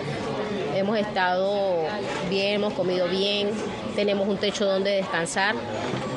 hemos 0.76 0.98
estado 0.98 1.86
bien, 2.30 2.56
hemos 2.56 2.74
comido 2.74 3.08
bien, 3.08 3.50
tenemos 3.96 4.28
un 4.28 4.38
techo 4.38 4.66
donde 4.66 4.92
descansar 4.92 5.56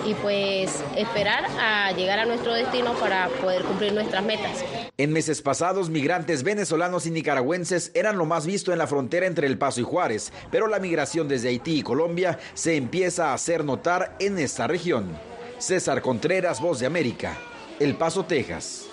y 0.05 0.15
pues 0.15 0.83
esperar 0.97 1.47
a 1.59 1.93
llegar 1.93 2.19
a 2.19 2.27
nuestro 2.27 2.53
destino 2.53 2.95
para 2.95 3.29
poder 3.29 3.63
cumplir 3.63 3.93
nuestras 3.93 4.25
metas. 4.25 4.65
En 4.97 5.13
meses 5.13 5.43
pasados, 5.43 5.91
migrantes 5.91 6.43
venezolanos 6.43 7.07
y 7.07 7.11
nicaragüenses 7.11 7.91
eran 7.95 8.17
lo 8.17 8.27
más 8.27 8.47
visto 8.47 8.73
en 8.73 8.79
la 8.79 8.87
frontera 8.87 9.27
entre 9.27 9.47
El 9.47 9.59
Paso 9.59 9.81
y 9.81 9.85
Juárez, 9.85 10.33
pero 10.51 10.67
la 10.67 10.79
migración 10.79 11.29
desde 11.29 11.49
Haití 11.49 11.79
y 11.79 11.83
Colombia 11.83 12.39
se 12.55 12.77
empieza 12.77 13.31
a 13.31 13.35
hacer 13.35 13.65
notar 13.65 14.17
en 14.21 14.39
esta 14.39 14.67
región. 14.67 15.19
César 15.59 16.03
Contreras, 16.03 16.61
Voz 16.61 16.81
de 16.81 16.87
América, 16.87 17.37
El 17.81 17.97
Paso, 17.97 18.25
Texas. 18.25 18.87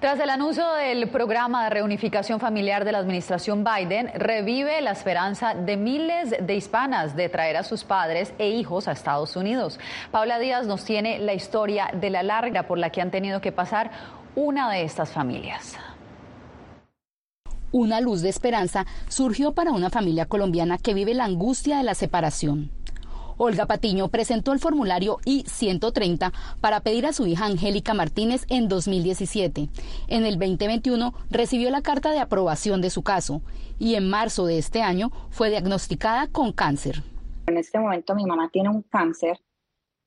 Tras 0.00 0.18
el 0.18 0.30
anuncio 0.30 0.66
del 0.72 1.10
programa 1.10 1.64
de 1.64 1.68
reunificación 1.68 2.40
familiar 2.40 2.86
de 2.86 2.92
la 2.92 2.98
administración 3.00 3.64
Biden, 3.64 4.10
revive 4.14 4.80
la 4.80 4.92
esperanza 4.92 5.52
de 5.52 5.76
miles 5.76 6.34
de 6.40 6.56
hispanas 6.56 7.14
de 7.14 7.28
traer 7.28 7.58
a 7.58 7.64
sus 7.64 7.84
padres 7.84 8.32
e 8.38 8.48
hijos 8.48 8.88
a 8.88 8.92
Estados 8.92 9.36
Unidos. 9.36 9.78
Paula 10.10 10.38
Díaz 10.38 10.66
nos 10.66 10.86
tiene 10.86 11.18
la 11.18 11.34
historia 11.34 11.90
de 11.92 12.08
la 12.08 12.22
larga 12.22 12.62
por 12.62 12.78
la 12.78 12.88
que 12.88 13.02
han 13.02 13.10
tenido 13.10 13.42
que 13.42 13.52
pasar 13.52 13.90
una 14.34 14.70
de 14.70 14.84
estas 14.84 15.10
familias. 15.10 15.76
Una 17.70 18.00
luz 18.00 18.22
de 18.22 18.30
esperanza 18.30 18.86
surgió 19.08 19.52
para 19.52 19.70
una 19.70 19.90
familia 19.90 20.24
colombiana 20.24 20.78
que 20.78 20.94
vive 20.94 21.12
la 21.12 21.26
angustia 21.26 21.76
de 21.76 21.84
la 21.84 21.94
separación. 21.94 22.70
Olga 23.42 23.64
Patiño 23.64 24.08
presentó 24.08 24.52
el 24.52 24.58
formulario 24.58 25.16
I-130 25.24 26.30
para 26.60 26.80
pedir 26.80 27.06
a 27.06 27.14
su 27.14 27.26
hija 27.26 27.46
Angélica 27.46 27.94
Martínez 27.94 28.44
en 28.50 28.68
2017. 28.68 29.70
En 30.08 30.26
el 30.26 30.38
2021 30.38 31.14
recibió 31.30 31.70
la 31.70 31.80
carta 31.80 32.10
de 32.10 32.18
aprobación 32.18 32.82
de 32.82 32.90
su 32.90 33.02
caso 33.02 33.40
y 33.78 33.94
en 33.94 34.10
marzo 34.10 34.44
de 34.44 34.58
este 34.58 34.82
año 34.82 35.10
fue 35.30 35.48
diagnosticada 35.48 36.26
con 36.26 36.52
cáncer. 36.52 37.02
En 37.46 37.56
este 37.56 37.78
momento 37.78 38.14
mi 38.14 38.26
mamá 38.26 38.50
tiene 38.52 38.68
un 38.68 38.82
cáncer 38.82 39.40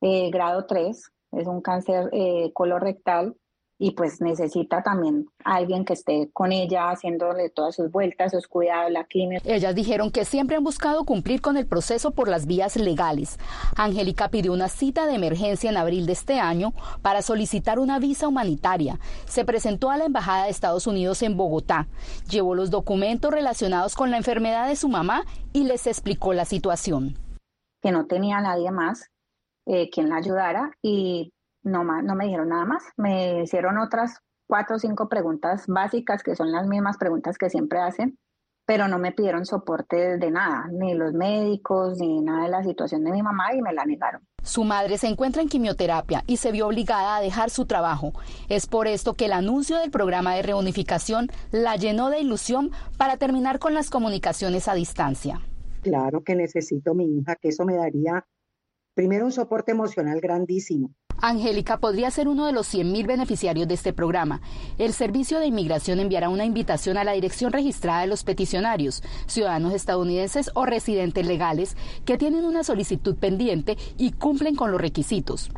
eh, 0.02 0.30
grado 0.30 0.68
3, 0.68 1.12
es 1.32 1.48
un 1.48 1.62
cáncer 1.62 2.12
eh, 2.14 2.52
colorectal 2.54 3.36
y 3.84 3.92
pues 3.92 4.22
necesita 4.22 4.82
también 4.82 5.28
alguien 5.44 5.84
que 5.84 5.92
esté 5.92 6.30
con 6.32 6.54
ella 6.54 6.90
haciéndole 6.90 7.50
todas 7.50 7.76
sus 7.76 7.92
vueltas, 7.92 8.32
sus 8.32 8.48
cuidados, 8.48 8.90
la 8.90 9.04
quimio. 9.04 9.42
Ellas 9.44 9.76
dijeron 9.76 10.10
que 10.10 10.24
siempre 10.24 10.56
han 10.56 10.64
buscado 10.64 11.04
cumplir 11.04 11.42
con 11.42 11.58
el 11.58 11.68
proceso 11.68 12.12
por 12.12 12.30
las 12.30 12.48
vías 12.48 12.78
legales. 12.78 13.38
Angélica 13.76 14.30
pidió 14.30 14.54
una 14.54 14.70
cita 14.70 15.06
de 15.06 15.16
emergencia 15.16 15.70
en 15.70 15.76
abril 15.76 16.06
de 16.06 16.14
este 16.14 16.40
año 16.40 16.72
para 17.02 17.22
solicitar 17.22 17.78
una 17.78 18.00
visa 18.00 18.30
humanitaria. 18.30 19.00
Se 19.26 19.44
presentó 19.44 19.92
a 19.92 19.98
la 19.98 20.06
Embajada 20.06 20.46
de 20.46 20.52
Estados 20.52 20.88
Unidos 20.88 21.22
en 21.22 21.36
Bogotá, 21.36 21.88
llevó 22.30 22.56
los 22.56 22.70
documentos 22.70 23.32
relacionados 23.32 23.96
con 23.96 24.12
la 24.12 24.16
enfermedad 24.16 24.70
de 24.70 24.78
su 24.78 24.88
mamá 24.88 25.26
y 25.52 25.66
les 25.66 25.88
explicó 25.88 26.32
la 26.32 26.46
situación. 26.46 27.18
Que 27.82 27.92
no 27.92 28.06
tenía 28.06 28.40
nadie 28.40 28.72
más 28.72 29.10
eh, 29.66 29.90
quien 29.90 30.08
la 30.08 30.16
ayudara 30.16 30.72
y 30.82 31.33
no, 31.64 31.84
no 31.84 32.16
me 32.16 32.26
dijeron 32.26 32.50
nada 32.50 32.66
más. 32.66 32.84
Me 32.98 33.44
hicieron 33.44 33.78
otras 33.78 34.20
cuatro 34.48 34.76
o 34.76 34.80
cinco 34.80 35.10
preguntas 35.10 35.66
básicas, 35.68 36.24
que 36.24 36.36
son 36.36 36.52
las 36.52 36.68
mismas 36.68 36.98
preguntas 36.98 37.38
que 37.38 37.50
siempre 37.50 37.80
hacen, 37.80 38.18
pero 38.66 38.88
no 38.88 39.00
me 39.00 39.12
pidieron 39.12 39.46
soporte 39.46 40.18
de 40.18 40.32
nada, 40.32 40.68
ni 40.72 40.94
los 40.94 41.14
médicos, 41.14 41.98
ni 42.00 42.22
nada 42.22 42.44
de 42.44 42.50
la 42.50 42.64
situación 42.64 43.04
de 43.04 43.12
mi 43.12 43.22
mamá 43.22 43.54
y 43.54 43.62
me 43.62 43.74
la 43.74 43.86
negaron. 43.86 44.22
Su 44.42 44.64
madre 44.64 44.98
se 44.98 45.08
encuentra 45.08 45.42
en 45.42 45.50
quimioterapia 45.50 46.24
y 46.28 46.38
se 46.38 46.52
vio 46.52 46.68
obligada 46.68 47.16
a 47.16 47.22
dejar 47.22 47.50
su 47.50 47.66
trabajo. 47.66 48.12
Es 48.50 48.68
por 48.68 48.88
esto 48.88 49.14
que 49.14 49.26
el 49.26 49.34
anuncio 49.34 49.80
del 49.80 49.92
programa 49.92 50.36
de 50.36 50.42
reunificación 50.42 51.30
la 51.52 51.76
llenó 51.76 52.10
de 52.10 52.20
ilusión 52.20 52.72
para 52.98 53.18
terminar 53.18 53.60
con 53.60 53.74
las 53.74 53.90
comunicaciones 53.90 54.68
a 54.68 54.74
distancia. 54.74 55.42
Claro 55.82 56.24
que 56.24 56.36
necesito 56.36 56.94
mi 56.94 57.18
hija, 57.18 57.36
que 57.36 57.50
eso 57.50 57.66
me 57.66 57.76
daría 57.76 58.26
primero 58.94 59.26
un 59.26 59.32
soporte 59.32 59.72
emocional 59.72 60.22
grandísimo 60.22 60.94
Angélica 61.22 61.78
podría 61.78 62.12
ser 62.12 62.28
uno 62.28 62.46
de 62.46 62.52
los 62.52 62.74
100.000 62.74 63.06
beneficiarios 63.06 63.68
de 63.68 63.74
este 63.74 63.94
programa. 63.94 64.42
El 64.78 64.94
Servicio 64.94 65.40
de 65.40 65.48
Inmigración 65.48 66.00
enviará 66.00 66.30
una 66.30 66.46
invitación 66.46 66.98
a 66.98 67.04
la 67.04 67.14
dirección 67.14 67.52
registrada 67.52 68.02
de 68.02 68.08
los 68.08 68.24
peticionarios, 68.24 69.04
ciudadanos 69.26 69.74
estadounidenses 69.74 70.52
o 70.54 70.66
residentes 70.66 71.26
legales 71.26 71.78
que 72.06 72.18
tienen 72.18 72.46
una 72.46 72.64
solicitud 72.64 73.16
pendiente 73.16 73.78
y 73.98 74.12
cumplen 74.12 74.56
con 74.56 74.72
los 74.72 74.82
requisitos. 74.82 75.50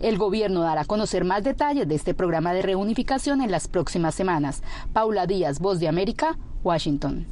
El 0.00 0.18
gobierno 0.18 0.60
dará 0.60 0.82
a 0.82 0.86
conocer 0.86 1.24
más 1.24 1.44
detalles 1.44 1.88
de 1.88 1.94
este 1.94 2.14
programa 2.14 2.52
de 2.52 2.62
reunificación 2.62 3.40
en 3.40 3.50
las 3.50 3.68
próximas 3.68 4.14
semanas. 4.14 4.62
Paula 4.92 5.26
Díaz, 5.26 5.60
Voz 5.60 5.80
de 5.80 5.88
América, 5.88 6.36
Washington. 6.62 7.26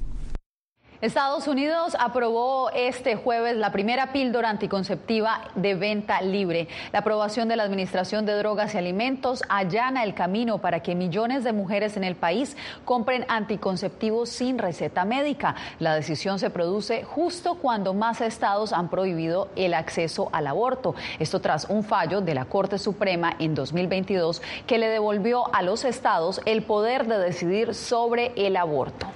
Estados 1.03 1.49
Unidos 1.49 1.97
aprobó 1.99 2.71
este 2.71 3.17
jueves 3.17 3.57
la 3.57 3.73
primera 3.73 4.13
píldora 4.13 4.51
anticonceptiva 4.51 5.51
de 5.57 5.75
venta 5.75 6.23
libre. 6.23 6.69
La 6.93 7.01
aprobación 7.01 7.49
de 7.49 7.57
la 7.57 7.65
Administración 7.65 8.25
de 8.25 8.39
Drogas 8.39 8.73
y 8.73 8.79
Alimentos 8.79 9.43
allana 9.49 10.05
el 10.05 10.15
camino 10.15 10.59
para 10.59 10.79
que 10.79 10.95
millones 10.95 11.43
de 11.43 11.53
mujeres 11.53 11.97
en 11.97 12.05
el 12.05 12.15
país 12.15 12.57
compren 12.85 13.25
anticonceptivos 13.27 14.29
sin 14.29 14.59
receta 14.59 15.05
médica. 15.05 15.57
La 15.81 15.97
decisión 15.97 16.39
se 16.39 16.51
produce 16.51 17.03
justo 17.03 17.57
cuando 17.57 17.95
más 17.95 18.21
estados 18.21 18.73
han 18.73 18.89
prohibido 18.89 19.49
el 19.57 19.75
acceso 19.75 20.29
al 20.31 20.47
aborto. 20.47 20.95
Esto 21.19 21.41
tras 21.41 21.65
un 21.65 21.83
fallo 21.83 22.21
de 22.21 22.35
la 22.35 22.45
Corte 22.45 22.79
Suprema 22.79 23.35
en 23.41 23.57
2022 23.57 24.41
que 24.69 24.79
le 24.79 24.87
devolvió 24.87 25.53
a 25.53 25.63
los 25.63 25.85
estados 25.85 26.41
el 26.45 26.63
poder 26.63 27.09
de 27.09 27.19
decidir 27.19 27.75
sobre 27.75 28.31
el 28.37 28.57
aborto. 28.57 29.09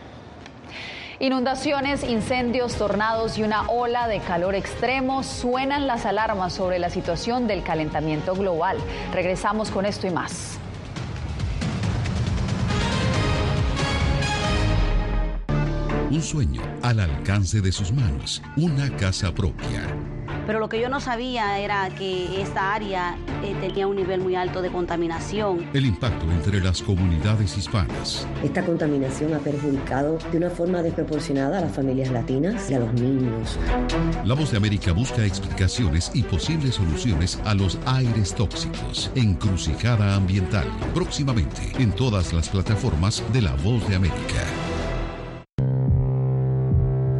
Inundaciones, 1.18 2.04
incendios, 2.04 2.74
tornados 2.74 3.38
y 3.38 3.42
una 3.42 3.62
ola 3.68 4.06
de 4.06 4.20
calor 4.20 4.54
extremo 4.54 5.22
suenan 5.22 5.86
las 5.86 6.04
alarmas 6.04 6.52
sobre 6.52 6.78
la 6.78 6.90
situación 6.90 7.46
del 7.46 7.62
calentamiento 7.62 8.34
global. 8.34 8.76
Regresamos 9.14 9.70
con 9.70 9.86
esto 9.86 10.06
y 10.06 10.10
más. 10.10 10.58
Un 16.10 16.22
sueño 16.22 16.62
al 16.82 17.00
alcance 17.00 17.62
de 17.62 17.72
sus 17.72 17.92
manos, 17.92 18.42
una 18.56 18.94
casa 18.96 19.32
propia 19.32 19.82
pero 20.46 20.60
lo 20.60 20.68
que 20.68 20.80
yo 20.80 20.88
no 20.88 21.00
sabía 21.00 21.58
era 21.58 21.88
que 21.90 22.40
esta 22.40 22.72
área 22.72 23.18
eh, 23.42 23.54
tenía 23.60 23.86
un 23.86 23.96
nivel 23.96 24.20
muy 24.20 24.36
alto 24.36 24.62
de 24.62 24.70
contaminación. 24.70 25.68
El 25.74 25.86
impacto 25.86 26.24
entre 26.30 26.60
las 26.60 26.80
comunidades 26.82 27.58
hispanas. 27.58 28.26
Esta 28.42 28.64
contaminación 28.64 29.34
ha 29.34 29.38
perjudicado 29.38 30.18
de 30.30 30.38
una 30.38 30.50
forma 30.50 30.82
desproporcionada 30.82 31.58
a 31.58 31.60
las 31.62 31.72
familias 31.72 32.10
latinas 32.10 32.70
y 32.70 32.74
a 32.74 32.78
los 32.78 32.92
niños. 32.94 33.58
La 34.24 34.34
Voz 34.34 34.52
de 34.52 34.58
América 34.58 34.92
busca 34.92 35.24
explicaciones 35.24 36.10
y 36.14 36.22
posibles 36.22 36.76
soluciones 36.76 37.40
a 37.44 37.54
los 37.54 37.78
aires 37.86 38.34
tóxicos. 38.34 39.10
Encrucijada 39.16 40.14
ambiental. 40.14 40.66
Próximamente 40.94 41.72
en 41.78 41.92
todas 41.92 42.32
las 42.32 42.48
plataformas 42.48 43.22
de 43.32 43.42
La 43.42 43.54
Voz 43.56 43.86
de 43.88 43.96
América. 43.96 44.44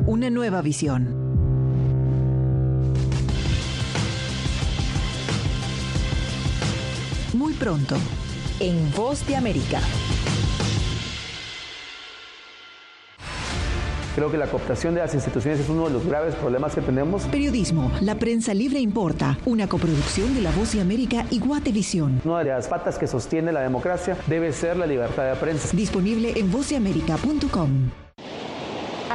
Una 0.07 0.31
nueva 0.31 0.63
visión 0.63 1.26
muy 7.37 7.53
pronto 7.55 7.97
en 8.61 8.91
Voz 8.93 9.27
de 9.27 9.37
América. 9.37 9.81
Creo 14.15 14.31
que 14.31 14.39
la 14.39 14.47
cooptación 14.47 14.95
de 14.95 15.01
las 15.01 15.13
instituciones 15.13 15.61
es 15.61 15.69
uno 15.69 15.89
de 15.89 15.93
los 15.93 16.07
graves 16.07 16.35
problemas 16.37 16.75
que 16.75 16.81
tenemos. 16.81 17.25
Periodismo, 17.25 17.93
la 18.01 18.15
prensa 18.15 18.55
libre 18.55 18.81
importa, 18.81 19.39
una 19.45 19.69
coproducción 19.69 20.35
de 20.35 20.41
La 20.41 20.51
Voz 20.53 20.73
de 20.73 20.81
América 20.81 21.27
y 21.31 21.39
Guatevisión. 21.39 22.23
Una 22.25 22.39
de 22.39 22.51
las 22.51 22.67
patas 22.67 22.99
que 22.99 23.07
sostiene 23.07 23.53
la 23.53 23.61
democracia 23.61 24.17
debe 24.27 24.53
ser 24.53 24.79
la 24.79 24.87
libertad 24.87 25.29
de 25.29 25.37
prensa. 25.37 25.77
Disponible 25.77 26.33
en 26.35 26.51
vozdeamerica.com. 26.51 28.06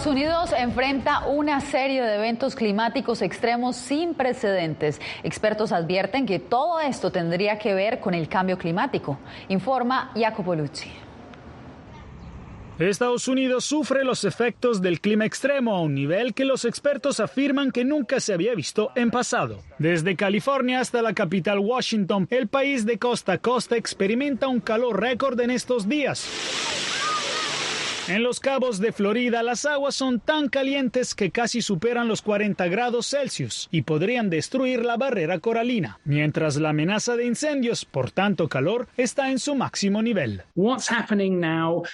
Estados 0.00 0.16
Unidos 0.16 0.54
enfrenta 0.58 1.26
una 1.26 1.60
serie 1.60 2.00
de 2.00 2.14
eventos 2.14 2.54
climáticos 2.54 3.20
extremos 3.20 3.76
sin 3.76 4.14
precedentes. 4.14 4.98
Expertos 5.22 5.72
advierten 5.72 6.24
que 6.24 6.38
todo 6.38 6.80
esto 6.80 7.12
tendría 7.12 7.58
que 7.58 7.74
ver 7.74 8.00
con 8.00 8.14
el 8.14 8.26
cambio 8.26 8.56
climático. 8.56 9.18
Informa 9.50 10.10
Jacopo 10.16 10.54
Luzzi. 10.54 10.90
Estados 12.78 13.28
Unidos 13.28 13.66
sufre 13.66 14.02
los 14.02 14.24
efectos 14.24 14.80
del 14.80 15.02
clima 15.02 15.26
extremo 15.26 15.74
a 15.74 15.82
un 15.82 15.94
nivel 15.94 16.32
que 16.32 16.46
los 16.46 16.64
expertos 16.64 17.20
afirman 17.20 17.70
que 17.70 17.84
nunca 17.84 18.20
se 18.20 18.32
había 18.32 18.54
visto 18.54 18.92
en 18.94 19.10
pasado. 19.10 19.60
Desde 19.78 20.16
California 20.16 20.80
hasta 20.80 21.02
la 21.02 21.12
capital 21.12 21.58
Washington, 21.58 22.26
el 22.30 22.48
país 22.48 22.86
de 22.86 22.98
costa 22.98 23.34
a 23.34 23.38
costa 23.38 23.76
experimenta 23.76 24.48
un 24.48 24.60
calor 24.60 24.98
récord 24.98 25.38
en 25.40 25.50
estos 25.50 25.86
días. 25.86 26.26
En 28.08 28.22
los 28.22 28.40
cabos 28.40 28.80
de 28.80 28.92
Florida 28.92 29.42
las 29.42 29.66
aguas 29.66 29.94
son 29.94 30.20
tan 30.20 30.48
calientes 30.48 31.14
que 31.14 31.30
casi 31.30 31.62
superan 31.62 32.08
los 32.08 32.22
40 32.22 32.66
grados 32.68 33.08
Celsius 33.08 33.68
y 33.70 33.82
podrían 33.82 34.30
destruir 34.30 34.84
la 34.84 34.96
barrera 34.96 35.38
coralina, 35.38 36.00
mientras 36.04 36.56
la 36.56 36.70
amenaza 36.70 37.16
de 37.16 37.26
incendios 37.26 37.84
por 37.84 38.10
tanto 38.10 38.48
calor 38.48 38.88
está 38.96 39.30
en 39.30 39.38
su 39.38 39.54
máximo 39.54 40.02
nivel. 40.02 40.42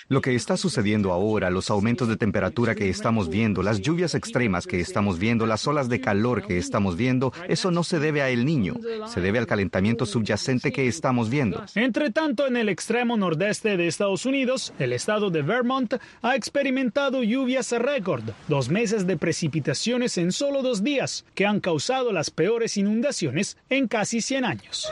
Lo 0.08 0.20
que 0.20 0.34
está 0.34 0.56
sucediendo 0.56 1.12
ahora, 1.12 1.50
los 1.50 1.70
aumentos 1.70 2.08
de 2.08 2.16
temperatura 2.16 2.74
que 2.74 2.88
estamos 2.88 3.28
viendo, 3.28 3.62
las 3.62 3.80
lluvias 3.80 4.14
extremas 4.14 4.66
que 4.66 4.80
estamos 4.80 5.18
viendo, 5.18 5.46
las 5.46 5.66
olas 5.66 5.88
de 5.88 6.00
calor 6.00 6.46
que 6.46 6.56
estamos 6.56 6.96
viendo, 6.96 7.32
eso 7.48 7.70
no 7.70 7.82
se 7.84 7.98
debe 7.98 8.22
a 8.22 8.30
el 8.30 8.44
niño, 8.44 8.74
se 9.06 9.20
debe 9.20 9.38
al 9.38 9.46
calentamiento 9.46 10.06
subyacente 10.06 10.72
que 10.72 10.86
estamos 10.86 11.28
viendo. 11.28 11.64
Entre 11.74 12.10
tanto, 12.10 12.46
en 12.46 12.56
el 12.56 12.68
extremo 12.68 13.16
nordeste 13.16 13.76
de 13.76 13.86
Estados 13.88 14.24
Unidos, 14.24 14.72
el 14.78 14.92
estado 14.92 15.30
de 15.30 15.42
Vermont 15.42 15.95
ha 16.22 16.36
experimentado 16.36 17.22
lluvias 17.22 17.72
récord, 17.72 18.24
dos 18.48 18.68
meses 18.68 19.06
de 19.06 19.16
precipitaciones 19.16 20.18
en 20.18 20.32
solo 20.32 20.62
dos 20.62 20.82
días, 20.82 21.24
que 21.34 21.46
han 21.46 21.60
causado 21.60 22.12
las 22.12 22.30
peores 22.30 22.76
inundaciones 22.76 23.56
en 23.68 23.88
casi 23.88 24.20
100 24.20 24.44
años. 24.44 24.88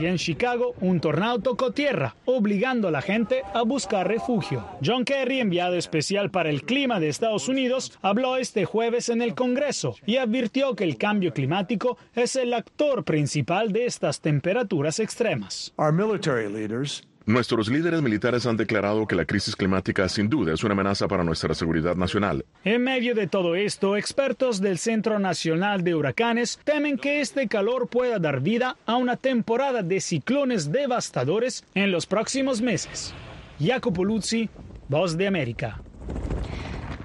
Y 0.00 0.06
en 0.06 0.16
Chicago, 0.16 0.74
un 0.80 1.00
tornado 1.00 1.38
tocó 1.40 1.72
tierra, 1.72 2.16
obligando 2.24 2.88
a 2.88 2.90
la 2.90 3.02
gente 3.02 3.42
a 3.52 3.62
buscar 3.62 4.08
refugio. 4.08 4.66
John 4.84 5.04
Kerry, 5.04 5.40
enviado 5.40 5.74
especial 5.74 6.30
para 6.30 6.50
el 6.50 6.62
clima 6.62 6.98
de 6.98 7.08
Estados 7.08 7.48
Unidos, 7.48 7.98
habló 8.00 8.36
este 8.36 8.64
jueves 8.64 9.08
en 9.08 9.20
el 9.20 9.34
Congreso 9.34 9.96
y 10.06 10.16
advirtió 10.16 10.74
que 10.74 10.84
el 10.84 10.96
cambio 10.96 11.32
climático 11.34 11.98
es 12.14 12.36
el 12.36 12.54
actor 12.54 13.04
principal 13.04 13.72
de 13.72 13.86
estas 13.86 14.20
temperaturas 14.20 14.98
extremas. 14.98 15.72
Nuestros 17.24 17.68
líderes 17.68 18.02
militares 18.02 18.46
han 18.46 18.56
declarado 18.56 19.06
que 19.06 19.14
la 19.14 19.24
crisis 19.24 19.54
climática 19.54 20.08
sin 20.08 20.28
duda 20.28 20.52
es 20.54 20.64
una 20.64 20.72
amenaza 20.72 21.06
para 21.06 21.22
nuestra 21.22 21.54
seguridad 21.54 21.94
nacional. 21.94 22.44
En 22.64 22.82
medio 22.82 23.14
de 23.14 23.28
todo 23.28 23.54
esto, 23.54 23.96
expertos 23.96 24.60
del 24.60 24.78
Centro 24.78 25.20
Nacional 25.20 25.84
de 25.84 25.94
Huracanes 25.94 26.58
temen 26.64 26.98
que 26.98 27.20
este 27.20 27.46
calor 27.46 27.88
pueda 27.88 28.18
dar 28.18 28.40
vida 28.40 28.76
a 28.86 28.96
una 28.96 29.16
temporada 29.16 29.82
de 29.82 30.00
ciclones 30.00 30.72
devastadores 30.72 31.64
en 31.74 31.92
los 31.92 32.06
próximos 32.06 32.60
meses. 32.60 33.14
Jacopo 33.60 34.04
Luzzi, 34.04 34.50
Voz 34.88 35.16
de 35.16 35.28
América. 35.28 35.80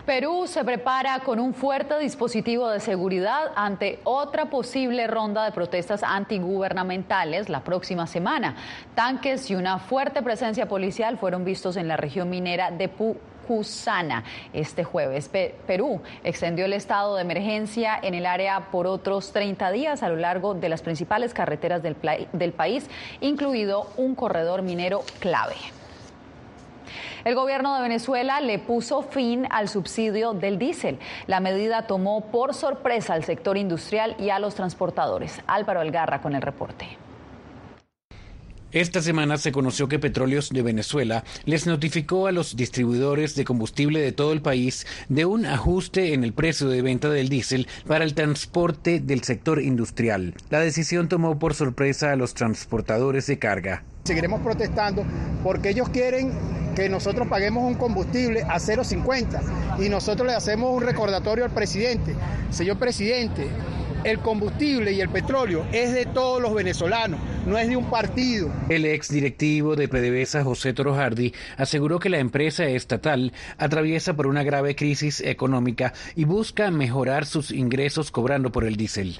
Perú 0.07 0.47
se 0.47 0.63
prepara 0.63 1.19
con 1.19 1.37
un 1.37 1.53
fuerte 1.53 1.99
dispositivo 1.99 2.69
de 2.69 2.79
seguridad 2.79 3.51
ante 3.57 3.99
otra 4.05 4.45
posible 4.45 5.05
ronda 5.05 5.43
de 5.43 5.51
protestas 5.51 6.01
antigubernamentales 6.01 7.49
la 7.49 7.65
próxima 7.65 8.07
semana. 8.07 8.55
Tanques 8.95 9.51
y 9.51 9.55
una 9.55 9.79
fuerte 9.79 10.21
presencia 10.21 10.69
policial 10.69 11.17
fueron 11.17 11.43
vistos 11.43 11.75
en 11.75 11.89
la 11.89 11.97
región 11.97 12.29
minera 12.29 12.71
de 12.71 12.87
Pu 12.87 13.17
Cusana 13.45 14.23
este 14.53 14.85
jueves. 14.85 15.29
Perú 15.67 16.01
extendió 16.23 16.63
el 16.63 16.71
estado 16.71 17.17
de 17.17 17.23
emergencia 17.23 17.99
en 18.01 18.13
el 18.13 18.25
área 18.25 18.71
por 18.71 18.87
otros 18.87 19.33
30 19.33 19.71
días 19.71 20.03
a 20.03 20.07
lo 20.07 20.15
largo 20.15 20.53
de 20.53 20.69
las 20.69 20.81
principales 20.83 21.33
carreteras 21.33 21.83
del 21.83 22.53
país, 22.53 22.89
incluido 23.19 23.89
un 23.97 24.15
corredor 24.15 24.61
minero 24.61 25.03
clave. 25.19 25.55
El 27.27 27.35
gobierno 27.35 27.75
de 27.75 27.81
Venezuela 27.81 28.39
le 28.39 28.57
puso 28.57 29.01
fin 29.01 29.47
al 29.49 29.67
subsidio 29.67 30.31
del 30.31 30.57
diésel. 30.57 30.97
La 31.25 31.41
medida 31.41 31.85
tomó 31.85 32.31
por 32.31 32.53
sorpresa 32.53 33.15
al 33.15 33.25
sector 33.25 33.57
industrial 33.57 34.15
y 34.17 34.29
a 34.29 34.39
los 34.39 34.55
transportadores. 34.55 35.41
Álvaro 35.45 35.81
Algarra 35.81 36.21
con 36.21 36.35
el 36.35 36.41
reporte. 36.41 36.87
Esta 38.71 39.01
semana 39.01 39.37
se 39.37 39.51
conoció 39.51 39.89
que 39.89 39.99
Petróleos 39.99 40.51
de 40.51 40.61
Venezuela 40.61 41.25
les 41.43 41.67
notificó 41.67 42.27
a 42.27 42.31
los 42.31 42.55
distribuidores 42.55 43.35
de 43.35 43.43
combustible 43.43 43.99
de 43.99 44.13
todo 44.13 44.31
el 44.31 44.41
país 44.41 44.87
de 45.09 45.25
un 45.25 45.45
ajuste 45.45 46.13
en 46.13 46.23
el 46.23 46.31
precio 46.31 46.69
de 46.69 46.81
venta 46.81 47.09
del 47.09 47.27
diésel 47.27 47.67
para 47.87 48.05
el 48.05 48.13
transporte 48.13 49.01
del 49.01 49.23
sector 49.23 49.61
industrial. 49.61 50.33
La 50.49 50.61
decisión 50.61 51.09
tomó 51.09 51.37
por 51.39 51.55
sorpresa 51.55 52.13
a 52.13 52.15
los 52.15 52.33
transportadores 52.33 53.27
de 53.27 53.37
carga. 53.37 53.83
Seguiremos 54.05 54.39
protestando 54.39 55.03
porque 55.43 55.71
ellos 55.71 55.89
quieren 55.89 56.31
que 56.77 56.89
nosotros 56.89 57.27
paguemos 57.27 57.63
un 57.63 57.73
combustible 57.73 58.43
a 58.43 58.59
0,50 58.59 59.83
y 59.83 59.89
nosotros 59.89 60.27
le 60.27 60.35
hacemos 60.35 60.69
un 60.69 60.83
recordatorio 60.83 61.43
al 61.43 61.49
presidente. 61.49 62.13
Señor 62.51 62.77
presidente, 62.77 63.47
el 64.03 64.19
combustible 64.19 64.91
y 64.91 65.01
el 65.01 65.09
petróleo 65.09 65.65
es 65.71 65.91
de 65.91 66.05
todos 66.05 66.39
los 66.39 66.53
venezolanos, 66.53 67.19
no 67.47 67.57
es 67.57 67.67
de 67.67 67.77
un 67.77 67.89
partido. 67.89 68.53
El 68.69 68.85
ex 68.85 69.09
directivo 69.09 69.75
de 69.75 69.87
PDVSA, 69.87 70.43
José 70.43 70.71
Torojardi, 70.73 71.33
aseguró 71.57 71.97
que 71.97 72.09
la 72.09 72.19
empresa 72.19 72.65
estatal 72.67 73.33
atraviesa 73.57 74.13
por 74.13 74.27
una 74.27 74.43
grave 74.43 74.75
crisis 74.75 75.21
económica 75.21 75.93
y 76.15 76.25
busca 76.25 76.69
mejorar 76.69 77.25
sus 77.25 77.49
ingresos 77.49 78.11
cobrando 78.11 78.51
por 78.51 78.65
el 78.65 78.75
diésel. 78.75 79.19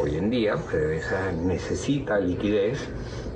Hoy 0.00 0.16
en 0.16 0.28
día, 0.28 0.56
PDVSA 0.56 1.30
necesita 1.32 2.18
liquidez 2.18 2.80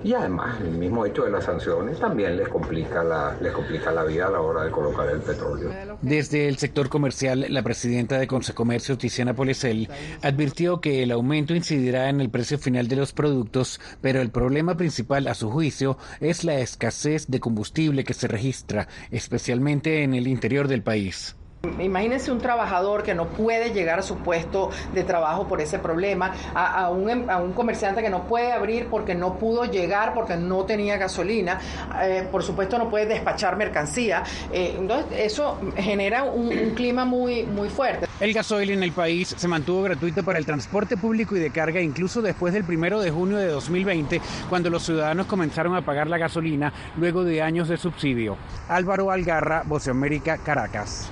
y 0.03 0.15
además 0.15 0.61
el 0.61 0.71
mismo 0.71 1.05
hecho 1.05 1.25
de 1.25 1.31
las 1.31 1.45
sanciones 1.45 1.99
también 1.99 2.37
les 2.37 2.49
complica 2.49 3.05
la, 3.05 3.37
les 3.41 3.53
complica 3.53 3.91
la 3.93 4.05
vida 4.05 4.27
a 4.27 4.31
la 4.31 4.41
hora 4.41 4.65
de 4.65 4.71
colocar 4.71 5.09
el 5.09 5.21
petróleo. 5.21 5.71
Desde 6.03 6.49
el 6.49 6.57
sector 6.57 6.89
comercial, 6.89 7.47
la 7.49 7.63
presidenta 7.63 8.19
de 8.19 8.27
Consecomercio, 8.27 8.97
Tiziana 8.97 9.35
Polecel, 9.35 9.89
advirtió 10.23 10.81
que 10.81 11.03
el 11.03 11.11
aumento 11.11 11.55
incidirá 11.55 12.09
en 12.09 12.21
el 12.21 12.31
precio 12.31 12.59
final 12.59 12.89
de 12.89 12.97
los 12.97 13.13
productos, 13.13 13.81
pero 14.01 14.21
el 14.21 14.31
problema 14.31 14.77
principal, 14.77 15.27
a 15.29 15.35
su 15.35 15.51
juicio, 15.51 15.99
es 16.21 16.45
la 16.45 16.59
escasez 16.59 17.27
de 17.29 17.41
combustible 17.41 18.05
que 18.05 18.15
se 18.15 18.29
registra, 18.29 18.89
especialmente 19.11 20.03
en 20.03 20.15
el 20.15 20.27
interior 20.27 20.69
del 20.69 20.83
país. 20.83 21.37
Imagínense 21.79 22.33
un 22.33 22.39
trabajador 22.39 23.03
que 23.03 23.15
no 23.15 23.29
puede 23.29 23.73
llegar 23.73 23.99
a 23.99 24.03
su 24.03 24.17
puesto 24.17 24.71
de 24.95 25.05
trabajo 25.05 25.47
por 25.47 25.61
ese 25.61 25.79
problema, 25.79 26.33
a, 26.55 26.89
un, 26.91 27.11
em, 27.11 27.29
a 27.29 27.37
un, 27.37 27.53
comerciante 27.53 28.03
que 28.03 28.09
no 28.09 28.27
puede 28.27 28.51
abrir 28.51 28.87
porque 28.87 29.15
no 29.15 29.39
pudo 29.39 29.65
llegar, 29.65 30.15
porque 30.15 30.37
no 30.37 30.65
tenía 30.65 30.97
gasolina, 30.97 31.61
eh, 32.03 32.27
por 32.31 32.43
supuesto 32.43 32.79
no 32.79 32.89
puede 32.89 33.07
despachar 33.07 33.57
mercancía. 33.57 34.23
Eh, 34.53 34.77
entonces 34.79 35.07
eso 35.19 35.59
genera 35.77 36.25
un, 36.25 36.51
clima 36.75 37.05
muy, 37.05 37.43
muy 37.45 37.69
fuerte. 37.69 38.07
El 38.21 38.33
gasoil 38.33 38.71
en 38.71 38.83
el 38.83 38.93
país 38.93 39.35
se 39.37 39.49
mantuvo 39.49 39.83
gratuito 39.83 40.23
para 40.23 40.39
el 40.39 40.47
transporte 40.47 40.97
público 40.97 41.37
y 41.37 41.41
de 41.41 41.51
carga 41.51 41.81
incluso 41.81 42.23
después 42.23 42.55
del 42.55 42.65
primero 42.65 43.01
de 43.01 43.11
junio 43.11 43.37
de 43.37 43.49
2020, 43.49 44.21
cuando 44.49 44.71
los 44.71 44.85
ciudadanos 44.85 45.27
comenzaron 45.27 45.75
a 45.75 45.83
pagar 45.83 46.07
la 46.07 46.19
gasolina 46.19 46.73
luego 46.97 47.23
de 47.23 47.43
años 47.43 47.69
de 47.69 47.77
subsidio. 47.77 48.37
Álvaro 48.69 49.11
Algarra, 49.11 49.63
Voce 49.67 49.91
América, 49.91 50.39
Caracas. 50.39 51.11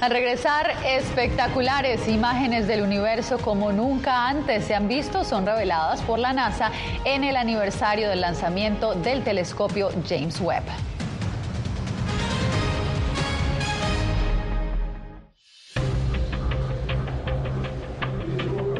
Al 0.00 0.10
regresar, 0.10 0.72
espectaculares 0.84 2.08
imágenes 2.08 2.66
del 2.66 2.80
universo 2.82 3.38
como 3.38 3.70
nunca 3.70 4.28
antes 4.28 4.64
se 4.64 4.74
han 4.74 4.88
visto 4.88 5.24
son 5.24 5.44
reveladas 5.44 6.00
por 6.02 6.18
la 6.18 6.32
NASA 6.32 6.70
en 7.04 7.22
el 7.24 7.36
aniversario 7.36 8.08
del 8.08 8.22
lanzamiento 8.22 8.94
del 8.94 9.22
telescopio 9.22 9.90
James 10.08 10.40
Webb. 10.40 10.64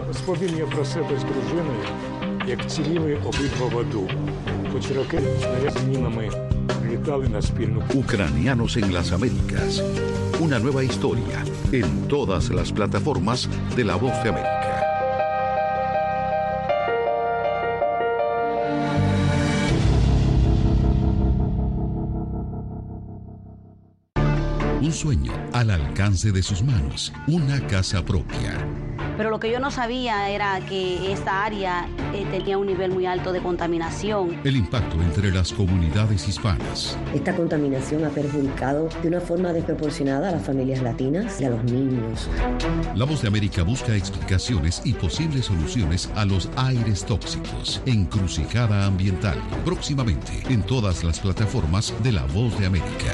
Розповім 0.06 0.68
про 0.70 0.84
себе 0.84 1.18
з 1.18 1.24
дружиною, 1.24 1.84
як 2.46 2.70
ціліли 2.70 3.14
обидва 3.14 3.66
в 3.66 3.78
аду, 3.78 4.10
хоч 4.72 4.90
ракети 4.90 5.40
снаряд 5.40 5.88
мінами 5.88 6.30
літали 6.90 7.28
на 7.28 7.42
спільну. 7.42 7.82
Ucranianos 7.94 8.76
en 8.76 8.92
las 8.92 9.12
Américas. 9.12 9.82
Una 10.39 10.59
nueva 10.59 10.83
historia 10.83 11.43
en 11.71 12.07
todas 12.09 12.49
las 12.49 12.71
plataformas 12.71 13.49
de 13.75 13.85
La 13.85 13.95
Voz 13.95 14.11
de 14.21 14.29
América. 14.29 14.81
Un 24.81 24.91
sueño 24.91 25.31
al 25.53 25.71
alcance 25.71 26.31
de 26.31 26.43
sus 26.43 26.61
manos, 26.63 27.13
una 27.27 27.65
casa 27.67 28.03
propia 28.03 28.84
pero 29.17 29.29
lo 29.29 29.39
que 29.39 29.51
yo 29.51 29.59
no 29.59 29.71
sabía 29.71 30.29
era 30.29 30.59
que 30.61 31.11
esta 31.11 31.43
área 31.43 31.87
eh, 32.13 32.25
tenía 32.31 32.57
un 32.57 32.67
nivel 32.67 32.91
muy 32.91 33.05
alto 33.05 33.31
de 33.31 33.41
contaminación. 33.41 34.39
El 34.43 34.55
impacto 34.55 35.01
entre 35.01 35.31
las 35.31 35.51
comunidades 35.53 36.27
hispanas. 36.27 36.97
Esta 37.13 37.35
contaminación 37.35 38.05
ha 38.05 38.09
perjudicado 38.09 38.89
de 39.01 39.07
una 39.07 39.21
forma 39.21 39.53
desproporcionada 39.53 40.29
a 40.29 40.31
las 40.31 40.45
familias 40.45 40.81
latinas 40.81 41.39
y 41.41 41.45
a 41.45 41.49
los 41.49 41.63
niños. 41.63 42.29
La 42.95 43.05
voz 43.05 43.21
de 43.21 43.27
América 43.27 43.63
busca 43.63 43.95
explicaciones 43.95 44.81
y 44.85 44.93
posibles 44.93 45.45
soluciones 45.45 46.09
a 46.15 46.25
los 46.25 46.49
aires 46.55 47.05
tóxicos. 47.05 47.81
Encrucijada 47.85 48.85
ambiental. 48.85 49.37
Próximamente 49.63 50.43
en 50.49 50.61
todas 50.63 51.03
las 51.03 51.19
plataformas 51.19 51.93
de 52.03 52.11
La 52.11 52.25
Voz 52.25 52.57
de 52.59 52.65
América 52.65 53.13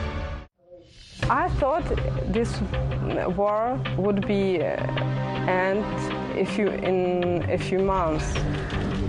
I 1.31 1.47
thought 1.61 1.85
this 2.27 2.51
war 3.37 3.79
would 3.97 4.27
be 4.27 4.61
uh, 4.61 4.75
end 5.47 5.85
a 6.35 6.43
few 6.43 6.67
in 6.67 7.49
a 7.49 7.57
few 7.57 7.79
months. 7.79 8.35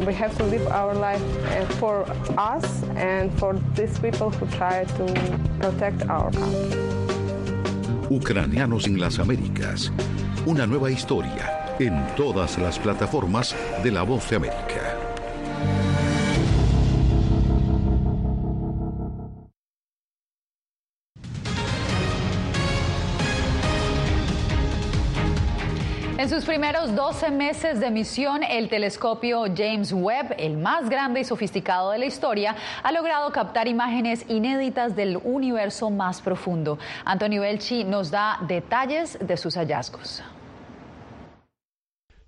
We 0.06 0.14
have 0.14 0.36
to 0.36 0.44
live 0.44 0.64
our 0.68 0.94
life 0.94 1.20
uh, 1.20 1.66
for 1.80 2.06
us 2.38 2.84
and 2.94 3.36
for 3.40 3.58
these 3.74 3.98
people 3.98 4.30
who 4.30 4.46
try 4.56 4.84
to 4.84 5.04
protect 5.58 6.08
our 6.08 6.30
country. 6.30 6.78
Ucranianos 8.08 8.86
en 8.86 9.00
las 9.00 9.18
Américas. 9.18 9.90
Una 10.46 10.64
nueva 10.64 10.92
historia 10.92 11.74
en 11.80 12.06
todas 12.14 12.56
las 12.58 12.78
plataformas 12.78 13.56
de 13.82 13.90
La 13.90 14.04
Voz 14.04 14.30
de 14.30 14.36
América. 14.36 15.11
En 26.22 26.28
sus 26.28 26.44
primeros 26.44 26.94
12 26.94 27.32
meses 27.32 27.80
de 27.80 27.90
misión, 27.90 28.44
el 28.44 28.68
telescopio 28.68 29.42
James 29.56 29.92
Webb, 29.92 30.36
el 30.38 30.56
más 30.56 30.88
grande 30.88 31.18
y 31.18 31.24
sofisticado 31.24 31.90
de 31.90 31.98
la 31.98 32.04
historia, 32.04 32.54
ha 32.84 32.92
logrado 32.92 33.32
captar 33.32 33.66
imágenes 33.66 34.24
inéditas 34.28 34.94
del 34.94 35.16
universo 35.16 35.90
más 35.90 36.22
profundo. 36.22 36.78
Antonio 37.04 37.42
Belchi 37.42 37.82
nos 37.82 38.12
da 38.12 38.38
detalles 38.46 39.18
de 39.20 39.36
sus 39.36 39.56
hallazgos. 39.56 40.22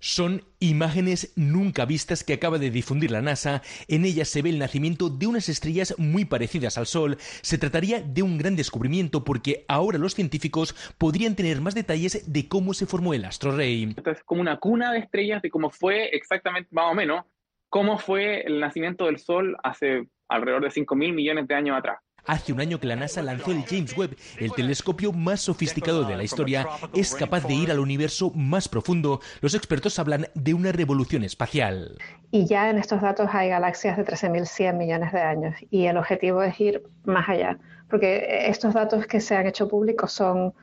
Son 0.05 0.43
imágenes 0.59 1.33
nunca 1.35 1.83
vistas 1.85 2.23
que 2.23 2.33
acaba 2.33 2.59
de 2.59 2.69
difundir 2.69 3.09
la 3.09 3.23
NASA. 3.23 3.63
En 3.87 4.05
ellas 4.05 4.29
se 4.29 4.43
ve 4.43 4.51
el 4.51 4.59
nacimiento 4.59 5.09
de 5.09 5.25
unas 5.25 5.49
estrellas 5.49 5.95
muy 5.97 6.25
parecidas 6.25 6.77
al 6.77 6.85
Sol. 6.85 7.17
Se 7.41 7.57
trataría 7.57 8.01
de 8.01 8.21
un 8.21 8.37
gran 8.37 8.55
descubrimiento 8.55 9.23
porque 9.23 9.65
ahora 9.67 9.97
los 9.97 10.13
científicos 10.13 10.75
podrían 10.99 11.35
tener 11.35 11.59
más 11.59 11.73
detalles 11.73 12.31
de 12.31 12.47
cómo 12.47 12.75
se 12.75 12.85
formó 12.85 13.15
el 13.15 13.25
astro 13.25 13.57
rey. 13.57 13.95
Esto 13.97 14.11
es 14.11 14.23
como 14.23 14.41
una 14.41 14.59
cuna 14.59 14.93
de 14.93 14.99
estrellas 14.99 15.41
de 15.41 15.49
cómo 15.49 15.71
fue 15.71 16.15
exactamente, 16.15 16.69
más 16.71 16.91
o 16.91 16.93
menos, 16.93 17.25
cómo 17.69 17.97
fue 17.97 18.41
el 18.41 18.59
nacimiento 18.59 19.07
del 19.07 19.17
Sol 19.17 19.57
hace 19.63 20.07
alrededor 20.27 20.65
de 20.65 20.69
5 20.69 20.95
mil 20.95 21.13
millones 21.13 21.47
de 21.47 21.55
años 21.55 21.75
atrás. 21.79 21.97
Hace 22.25 22.53
un 22.53 22.59
año 22.59 22.79
que 22.79 22.87
la 22.87 22.95
NASA 22.95 23.21
lanzó 23.21 23.51
el 23.51 23.63
James 23.65 23.95
Webb, 23.97 24.15
el 24.39 24.51
telescopio 24.51 25.11
más 25.11 25.41
sofisticado 25.41 26.03
de 26.03 26.17
la 26.17 26.23
historia, 26.23 26.67
es 26.93 27.15
capaz 27.15 27.45
de 27.47 27.53
ir 27.53 27.71
al 27.71 27.79
universo 27.79 28.31
más 28.35 28.67
profundo. 28.67 29.19
Los 29.41 29.55
expertos 29.55 29.99
hablan 29.99 30.27
de 30.33 30.53
una 30.53 30.71
revolución 30.71 31.23
espacial. 31.23 31.97
Y 32.31 32.45
ya 32.45 32.69
en 32.69 32.77
estos 32.77 33.01
datos 33.01 33.29
hay 33.33 33.49
galaxias 33.49 33.97
de 33.97 34.05
13.100 34.05 34.73
millones 34.75 35.11
de 35.13 35.21
años 35.21 35.55
y 35.69 35.85
el 35.85 35.97
objetivo 35.97 36.41
es 36.43 36.59
ir 36.59 36.83
más 37.03 37.29
allá, 37.29 37.57
porque 37.89 38.47
estos 38.47 38.73
datos 38.73 39.07
que 39.07 39.21
se 39.21 39.35
han 39.35 39.47
hecho 39.47 39.67
públicos 39.67 40.11
son 40.11 40.53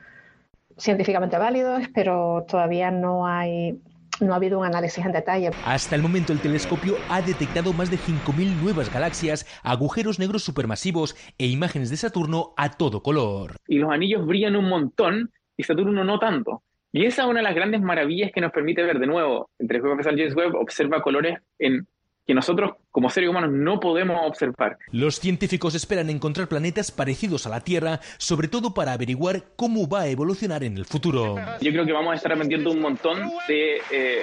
científicamente 0.77 1.37
válidos, 1.37 1.83
pero 1.93 2.45
todavía 2.47 2.91
no 2.91 3.27
hay 3.27 3.79
no 4.19 4.33
ha 4.33 4.35
habido 4.35 4.59
un 4.59 4.65
análisis 4.65 5.05
en 5.05 5.11
detalle. 5.11 5.51
Hasta 5.65 5.95
el 5.95 6.01
momento 6.01 6.33
el 6.33 6.39
telescopio 6.39 6.95
ha 7.09 7.21
detectado 7.21 7.73
más 7.73 7.89
de 7.89 7.97
5.000 7.97 8.61
nuevas 8.61 8.93
galaxias, 8.93 9.45
agujeros 9.63 10.19
negros 10.19 10.43
supermasivos 10.43 11.15
e 11.37 11.47
imágenes 11.47 11.89
de 11.89 11.97
Saturno 11.97 12.53
a 12.57 12.71
todo 12.71 13.01
color. 13.01 13.57
Y 13.67 13.77
los 13.77 13.91
anillos 13.91 14.25
brillan 14.25 14.55
un 14.55 14.69
montón 14.69 15.31
y 15.57 15.63
Saturno 15.63 16.03
no 16.03 16.19
tanto. 16.19 16.63
Y 16.91 17.05
esa 17.05 17.23
es 17.23 17.27
una 17.27 17.39
de 17.39 17.45
las 17.45 17.55
grandes 17.55 17.81
maravillas 17.81 18.31
que 18.31 18.41
nos 18.41 18.51
permite 18.51 18.83
ver 18.83 18.99
de 18.99 19.07
nuevo. 19.07 19.49
El 19.57 19.67
telescopio 19.67 19.93
espacial 19.93 20.15
James 20.17 20.35
Webb 20.35 20.55
observa 20.55 21.01
colores 21.01 21.39
en 21.57 21.87
que 22.25 22.33
nosotros 22.33 22.71
como 22.91 23.09
seres 23.09 23.29
humanos 23.29 23.51
no 23.51 23.79
podemos 23.79 24.17
observar. 24.23 24.77
Los 24.91 25.19
científicos 25.19 25.75
esperan 25.75 26.09
encontrar 26.09 26.47
planetas 26.47 26.91
parecidos 26.91 27.45
a 27.45 27.49
la 27.49 27.61
Tierra, 27.61 27.99
sobre 28.17 28.47
todo 28.47 28.73
para 28.73 28.93
averiguar 28.93 29.43
cómo 29.55 29.87
va 29.89 30.01
a 30.01 30.07
evolucionar 30.07 30.63
en 30.63 30.77
el 30.77 30.85
futuro. 30.85 31.35
Yo 31.61 31.71
creo 31.71 31.85
que 31.85 31.93
vamos 31.93 32.13
a 32.13 32.15
estar 32.15 32.31
aprendiendo 32.31 32.71
un 32.71 32.79
montón 32.79 33.31
de 33.47 33.81
eh, 33.91 34.21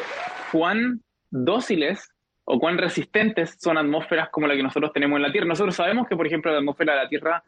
cuán 0.52 1.02
dóciles 1.30 2.10
o 2.44 2.58
cuán 2.58 2.78
resistentes 2.78 3.56
son 3.60 3.78
atmósferas 3.78 4.28
como 4.30 4.46
la 4.46 4.56
que 4.56 4.62
nosotros 4.62 4.92
tenemos 4.92 5.16
en 5.16 5.22
la 5.22 5.32
Tierra. 5.32 5.46
Nosotros 5.46 5.76
sabemos 5.76 6.08
que, 6.08 6.16
por 6.16 6.26
ejemplo, 6.26 6.50
la 6.50 6.58
atmósfera 6.58 6.94
de 6.94 7.02
la 7.04 7.08
Tierra 7.08 7.44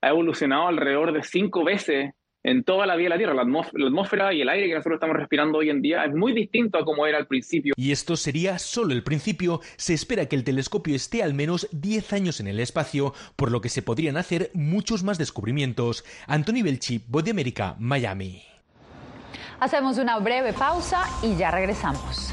ha 0.00 0.08
evolucionado 0.08 0.68
alrededor 0.68 1.12
de 1.12 1.22
cinco 1.22 1.64
veces 1.64 2.14
en 2.46 2.62
toda 2.62 2.86
la 2.86 2.94
vida 2.94 3.06
de 3.06 3.10
la 3.10 3.18
Tierra. 3.18 3.34
La, 3.34 3.42
atmósfera 3.42 4.32
y 4.32 4.40
el 4.40 4.48
aire 4.48 4.68
que 4.68 4.74
nosotros 4.74 4.96
estamos 4.96 5.16
respirando 5.16 5.58
hoy 5.58 5.68
en 5.68 5.82
día 5.82 6.04
es 6.04 6.14
muy 6.14 6.32
distinto 6.32 6.78
a 6.78 6.84
como 6.84 7.06
era 7.06 7.18
al 7.18 7.26
principio. 7.26 7.74
Y 7.76 7.90
esto 7.90 8.16
sería 8.16 8.58
solo 8.58 8.94
el 8.94 9.02
principio. 9.02 9.60
Se 9.76 9.94
espera 9.94 10.26
que 10.26 10.36
el 10.36 10.44
telescopio 10.44 10.94
esté 10.94 11.22
al 11.22 11.34
menos 11.34 11.68
10 11.72 12.12
años 12.12 12.40
en 12.40 12.46
el 12.46 12.60
espacio, 12.60 13.12
por 13.34 13.50
lo 13.50 13.60
que 13.60 13.68
se 13.68 13.82
podrían 13.82 14.16
hacer 14.16 14.50
muchos 14.54 15.02
más 15.02 15.18
descubrimientos. 15.18 16.04
Anthony 16.28 16.62
Belchi, 16.62 17.02
Voz 17.08 17.24
de 17.24 17.32
América, 17.32 17.74
Miami. 17.80 18.42
Hacemos 19.58 19.98
una 19.98 20.18
breve 20.18 20.52
pausa 20.52 21.04
y 21.22 21.36
ya 21.36 21.50
regresamos. 21.50 22.32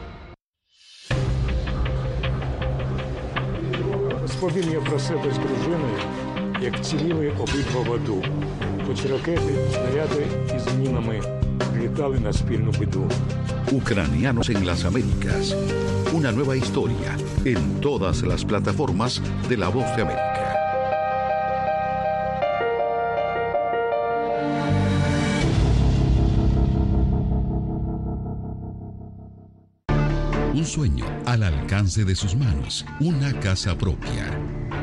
Розповім 4.30 4.72
я 4.72 4.80
про 4.80 4.98
себе 4.98 5.32
з 5.34 5.38
дружиною, 5.38 5.98
як 6.60 6.84
ціліли 6.84 7.28
обидва 7.30 7.80
в 7.86 7.92
аду. 7.92 8.24
Хоч 8.86 9.04
ракети, 9.06 9.54
снаряди 9.72 10.26
із 10.56 10.74
мінами 10.74 11.20
літали 11.82 12.18
на 12.18 12.32
спільну 12.32 12.70
біду. 12.70 13.10
Ucranianos 13.72 14.48
en 14.48 14.64
las 14.64 14.84
Américas. 14.84 15.44
Una 16.14 16.30
nueva 16.30 16.56
historia 16.56 17.10
en 17.44 17.80
todas 17.80 18.22
las 18.22 18.44
plataformas 18.44 19.20
de 19.48 19.56
La 19.56 19.68
Voz 19.68 19.88
de 19.96 20.02
América. 20.02 20.49
Sueño 30.71 31.05
al 31.25 31.43
alcance 31.43 32.05
de 32.05 32.15
sus 32.15 32.33
manos, 32.33 32.85
una 33.01 33.37
casa 33.41 33.77
propia. 33.77 34.25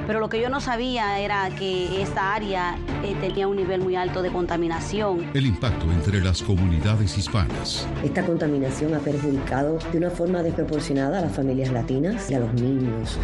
Pero 0.06 0.20
lo 0.20 0.28
que 0.28 0.40
yo 0.40 0.50
no 0.50 0.60
sabía 0.60 1.18
era 1.18 1.48
que 1.56 2.02
esta 2.02 2.34
área 2.34 2.76
eh, 3.02 3.16
tenía 3.22 3.48
un 3.48 3.56
nivel 3.56 3.80
muy 3.80 3.96
alto 3.96 4.20
de 4.20 4.30
contaminación. 4.30 5.30
El 5.32 5.46
impacto 5.46 5.90
entre 5.90 6.20
las 6.20 6.42
comunidades 6.42 7.16
hispanas. 7.16 7.86
Esta 8.04 8.24
contaminación 8.24 8.94
ha 8.94 8.98
perjudicado 8.98 9.78
de 9.90 9.98
una 9.98 10.10
forma 10.10 10.42
desproporcionada 10.42 11.18
a 11.18 11.22
las 11.22 11.34
familias 11.34 11.72
latinas 11.72 12.30
y 12.30 12.34
a 12.34 12.40
los 12.40 12.52
niños. 12.52 13.18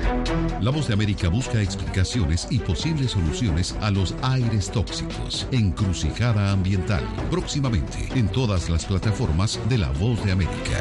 La 0.63 0.71
Voz 0.71 0.89
de 0.89 0.95
América 0.95 1.29
busca 1.29 1.61
explicaciones 1.61 2.47
y 2.51 2.61
posibles 2.61 3.11
soluciones 3.11 3.77
a 3.83 3.91
los 3.91 4.15
aires 4.23 4.71
tóxicos. 4.71 5.47
Encrucijada 5.53 6.51
ambiental. 6.51 7.05
Próximamente 7.31 8.09
en 8.15 8.29
todas 8.29 8.71
las 8.71 8.87
plataformas 8.87 9.61
de 9.69 9.79
La 9.79 9.91
Voz 9.91 10.25
de 10.25 10.33
América 10.33 10.81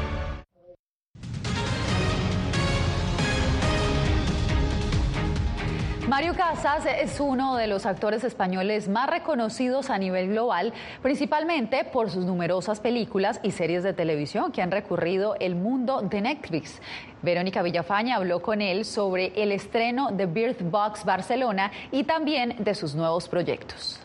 Mario 6.21 6.35
Casas 6.35 6.85
es 6.85 7.19
uno 7.19 7.55
de 7.55 7.65
los 7.65 7.87
actores 7.87 8.23
españoles 8.23 8.87
más 8.87 9.09
reconocidos 9.09 9.89
a 9.89 9.97
nivel 9.97 10.27
global, 10.27 10.71
principalmente 11.01 11.83
por 11.83 12.11
sus 12.11 12.25
numerosas 12.25 12.79
películas 12.79 13.39
y 13.41 13.49
series 13.49 13.81
de 13.81 13.93
televisión 13.93 14.51
que 14.51 14.61
han 14.61 14.69
recurrido 14.69 15.35
el 15.39 15.55
mundo 15.55 16.03
de 16.03 16.21
Netflix. 16.21 16.79
Verónica 17.23 17.63
Villafaña 17.63 18.17
habló 18.17 18.39
con 18.43 18.61
él 18.61 18.85
sobre 18.85 19.33
el 19.35 19.51
estreno 19.51 20.11
de 20.11 20.27
Birth 20.27 20.61
Box 20.61 21.05
Barcelona 21.05 21.71
y 21.91 22.03
también 22.03 22.55
de 22.59 22.75
sus 22.75 22.93
nuevos 22.93 23.27
proyectos. 23.27 23.99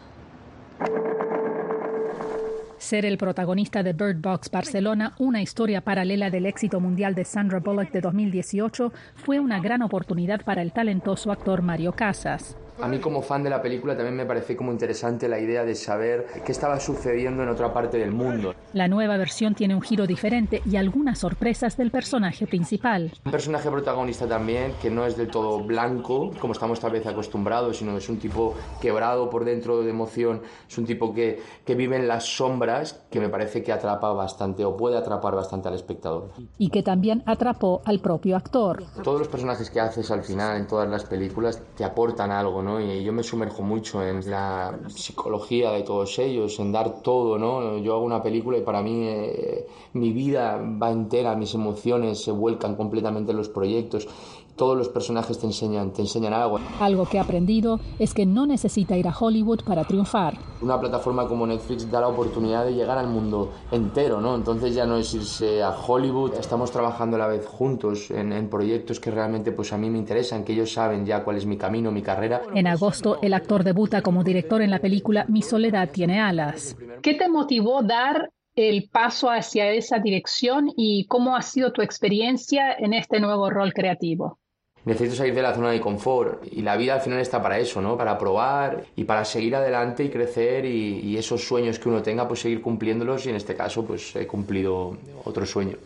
Ser 2.86 3.04
el 3.04 3.18
protagonista 3.18 3.82
de 3.82 3.94
Bird 3.94 4.20
Box 4.20 4.48
Barcelona, 4.48 5.16
una 5.18 5.42
historia 5.42 5.80
paralela 5.80 6.30
del 6.30 6.46
éxito 6.46 6.78
mundial 6.78 7.16
de 7.16 7.24
Sandra 7.24 7.58
Bullock 7.58 7.90
de 7.90 8.00
2018, 8.00 8.92
fue 9.16 9.40
una 9.40 9.58
gran 9.58 9.82
oportunidad 9.82 10.44
para 10.44 10.62
el 10.62 10.70
talentoso 10.70 11.32
actor 11.32 11.62
Mario 11.62 11.94
Casas. 11.94 12.56
A 12.80 12.88
mí 12.88 12.98
como 12.98 13.22
fan 13.22 13.42
de 13.42 13.48
la 13.48 13.62
película 13.62 13.96
también 13.96 14.16
me 14.16 14.26
pareció 14.26 14.54
como 14.54 14.70
interesante 14.70 15.28
la 15.28 15.40
idea 15.40 15.64
de 15.64 15.74
saber 15.74 16.26
qué 16.44 16.52
estaba 16.52 16.78
sucediendo 16.78 17.42
en 17.42 17.48
otra 17.48 17.72
parte 17.72 17.96
del 17.96 18.12
mundo. 18.12 18.54
La 18.74 18.86
nueva 18.86 19.16
versión 19.16 19.54
tiene 19.54 19.74
un 19.74 19.80
giro 19.80 20.06
diferente 20.06 20.60
y 20.66 20.76
algunas 20.76 21.20
sorpresas 21.20 21.78
del 21.78 21.90
personaje 21.90 22.46
principal. 22.46 23.12
Un 23.24 23.32
personaje 23.32 23.70
protagonista 23.70 24.28
también 24.28 24.74
que 24.82 24.90
no 24.90 25.06
es 25.06 25.16
del 25.16 25.28
todo 25.28 25.60
blanco, 25.60 26.32
como 26.38 26.52
estamos 26.52 26.78
tal 26.78 26.92
vez 26.92 27.06
acostumbrados, 27.06 27.78
sino 27.78 27.96
es 27.96 28.10
un 28.10 28.18
tipo 28.18 28.54
quebrado 28.80 29.30
por 29.30 29.46
dentro 29.46 29.80
de 29.80 29.88
emoción, 29.88 30.42
es 30.68 30.76
un 30.76 30.84
tipo 30.84 31.14
que, 31.14 31.40
que 31.64 31.74
vive 31.74 31.96
en 31.96 32.06
las 32.06 32.24
sombras, 32.24 33.04
que 33.10 33.20
me 33.20 33.30
parece 33.30 33.62
que 33.62 33.72
atrapa 33.72 34.12
bastante 34.12 34.66
o 34.66 34.76
puede 34.76 34.98
atrapar 34.98 35.34
bastante 35.34 35.68
al 35.68 35.74
espectador. 35.74 36.32
Y 36.58 36.68
que 36.68 36.82
también 36.82 37.22
atrapó 37.24 37.80
al 37.86 38.00
propio 38.00 38.36
actor. 38.36 38.84
Todos 39.02 39.20
los 39.20 39.28
personajes 39.28 39.70
que 39.70 39.80
haces 39.80 40.10
al 40.10 40.22
final 40.22 40.58
en 40.58 40.66
todas 40.66 40.88
las 40.90 41.04
películas 41.04 41.62
te 41.74 41.84
aportan 41.84 42.30
algo 42.30 42.65
Y 42.80 43.04
yo 43.04 43.12
me 43.12 43.22
sumerjo 43.22 43.62
mucho 43.62 44.02
en 44.02 44.28
la 44.30 44.78
psicología 44.88 45.70
de 45.70 45.82
todos 45.82 46.18
ellos, 46.18 46.58
en 46.58 46.72
dar 46.72 47.00
todo, 47.02 47.38
¿no? 47.38 47.78
Yo 47.78 47.94
hago 47.94 48.04
una 48.04 48.22
película 48.22 48.58
y 48.58 48.62
para 48.62 48.82
mí 48.82 49.06
eh, 49.06 49.66
mi 49.92 50.12
vida 50.12 50.56
va 50.56 50.90
entera, 50.90 51.36
mis 51.36 51.54
emociones 51.54 52.22
se 52.22 52.32
vuelcan 52.32 52.74
completamente 52.76 53.30
en 53.30 53.38
los 53.38 53.48
proyectos 53.48 54.08
todos 54.56 54.76
los 54.76 54.88
personajes 54.88 55.38
te 55.38 55.46
enseñan, 55.46 55.92
te 55.92 56.02
enseñan 56.02 56.32
algo. 56.32 56.58
Algo 56.80 57.06
que 57.06 57.18
he 57.18 57.20
aprendido 57.20 57.78
es 57.98 58.14
que 58.14 58.26
no 58.26 58.46
necesita 58.46 58.96
ir 58.96 59.06
a 59.06 59.16
Hollywood 59.16 59.60
para 59.64 59.84
triunfar. 59.84 60.38
Una 60.62 60.80
plataforma 60.80 61.28
como 61.28 61.46
Netflix 61.46 61.90
da 61.90 62.00
la 62.00 62.08
oportunidad 62.08 62.64
de 62.64 62.74
llegar 62.74 62.98
al 62.98 63.08
mundo 63.08 63.52
entero, 63.70 64.20
¿no? 64.20 64.34
Entonces 64.34 64.74
ya 64.74 64.86
no 64.86 64.96
es 64.96 65.12
irse 65.14 65.62
a 65.62 65.70
Hollywood, 65.70 66.34
estamos 66.34 66.70
trabajando 66.70 67.16
a 67.16 67.18
la 67.18 67.26
vez 67.26 67.46
juntos 67.46 68.10
en, 68.10 68.32
en 68.32 68.48
proyectos 68.48 68.98
que 68.98 69.10
realmente 69.10 69.52
pues 69.52 69.72
a 69.72 69.78
mí 69.78 69.90
me 69.90 69.98
interesan, 69.98 70.44
que 70.44 70.52
ellos 70.52 70.72
saben 70.72 71.04
ya 71.04 71.22
cuál 71.22 71.36
es 71.36 71.46
mi 71.46 71.56
camino, 71.56 71.92
mi 71.92 72.02
carrera. 72.02 72.42
En 72.54 72.66
agosto, 72.66 73.18
el 73.22 73.34
actor 73.34 73.64
debuta 73.64 74.02
como 74.02 74.24
director 74.24 74.62
en 74.62 74.70
la 74.70 74.78
película 74.78 75.26
Mi 75.28 75.42
soledad 75.42 75.90
tiene 75.90 76.20
alas. 76.20 76.76
¿Qué 77.02 77.14
te 77.14 77.28
motivó 77.28 77.82
dar 77.82 78.30
el 78.54 78.88
paso 78.90 79.28
hacia 79.28 79.70
esa 79.70 79.98
dirección 79.98 80.72
y 80.76 81.06
cómo 81.06 81.36
ha 81.36 81.42
sido 81.42 81.72
tu 81.72 81.82
experiencia 81.82 82.72
en 82.72 82.94
este 82.94 83.20
nuevo 83.20 83.50
rol 83.50 83.72
creativo? 83.74 84.38
Necesito 84.86 85.16
salir 85.16 85.34
de 85.34 85.42
la 85.42 85.52
zona 85.54 85.70
de 85.72 85.80
confort 85.80 86.44
y 86.50 86.62
la 86.62 86.76
vida 86.76 86.94
al 86.94 87.00
final 87.00 87.18
está 87.18 87.42
para 87.42 87.58
eso, 87.58 87.82
¿no? 87.82 87.96
Para 87.96 88.16
probar 88.16 88.84
y 88.94 89.04
para 89.04 89.24
seguir 89.24 89.54
adelante 89.54 90.04
y 90.04 90.08
crecer 90.08 90.64
y, 90.64 91.00
y, 91.00 91.18
esos 91.18 91.44
sueños 91.44 91.78
que 91.78 91.88
uno 91.88 92.00
tenga, 92.02 92.26
pues 92.26 92.40
seguir 92.40 92.62
cumpliéndolos 92.62 93.26
y 93.26 93.30
en 93.30 93.36
este 93.36 93.54
caso 93.54 93.84
pues 93.84 94.16
he 94.16 94.26
cumplido 94.26 94.96
otro 95.24 95.44
sueño. 95.44 95.76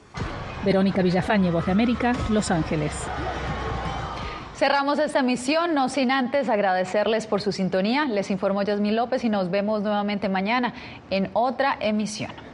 Verónica 0.64 1.02
Villafañe, 1.02 1.50
Voz 1.50 1.66
de 1.66 1.72
América, 1.72 2.12
Los 2.28 2.50
Ángeles. 2.50 2.92
Cerramos 4.54 4.98
esta 4.98 5.20
emisión, 5.20 5.72
no 5.72 5.88
sin 5.88 6.10
antes 6.10 6.50
agradecerles 6.50 7.26
por 7.26 7.40
su 7.40 7.50
sintonía. 7.50 8.04
Les 8.04 8.30
informó 8.30 8.62
Yasmín 8.62 8.94
López 8.94 9.24
y 9.24 9.30
nos 9.30 9.50
vemos 9.50 9.82
nuevamente 9.82 10.28
mañana 10.28 10.74
en 11.08 11.30
otra 11.32 11.78
emisión. 11.80 12.49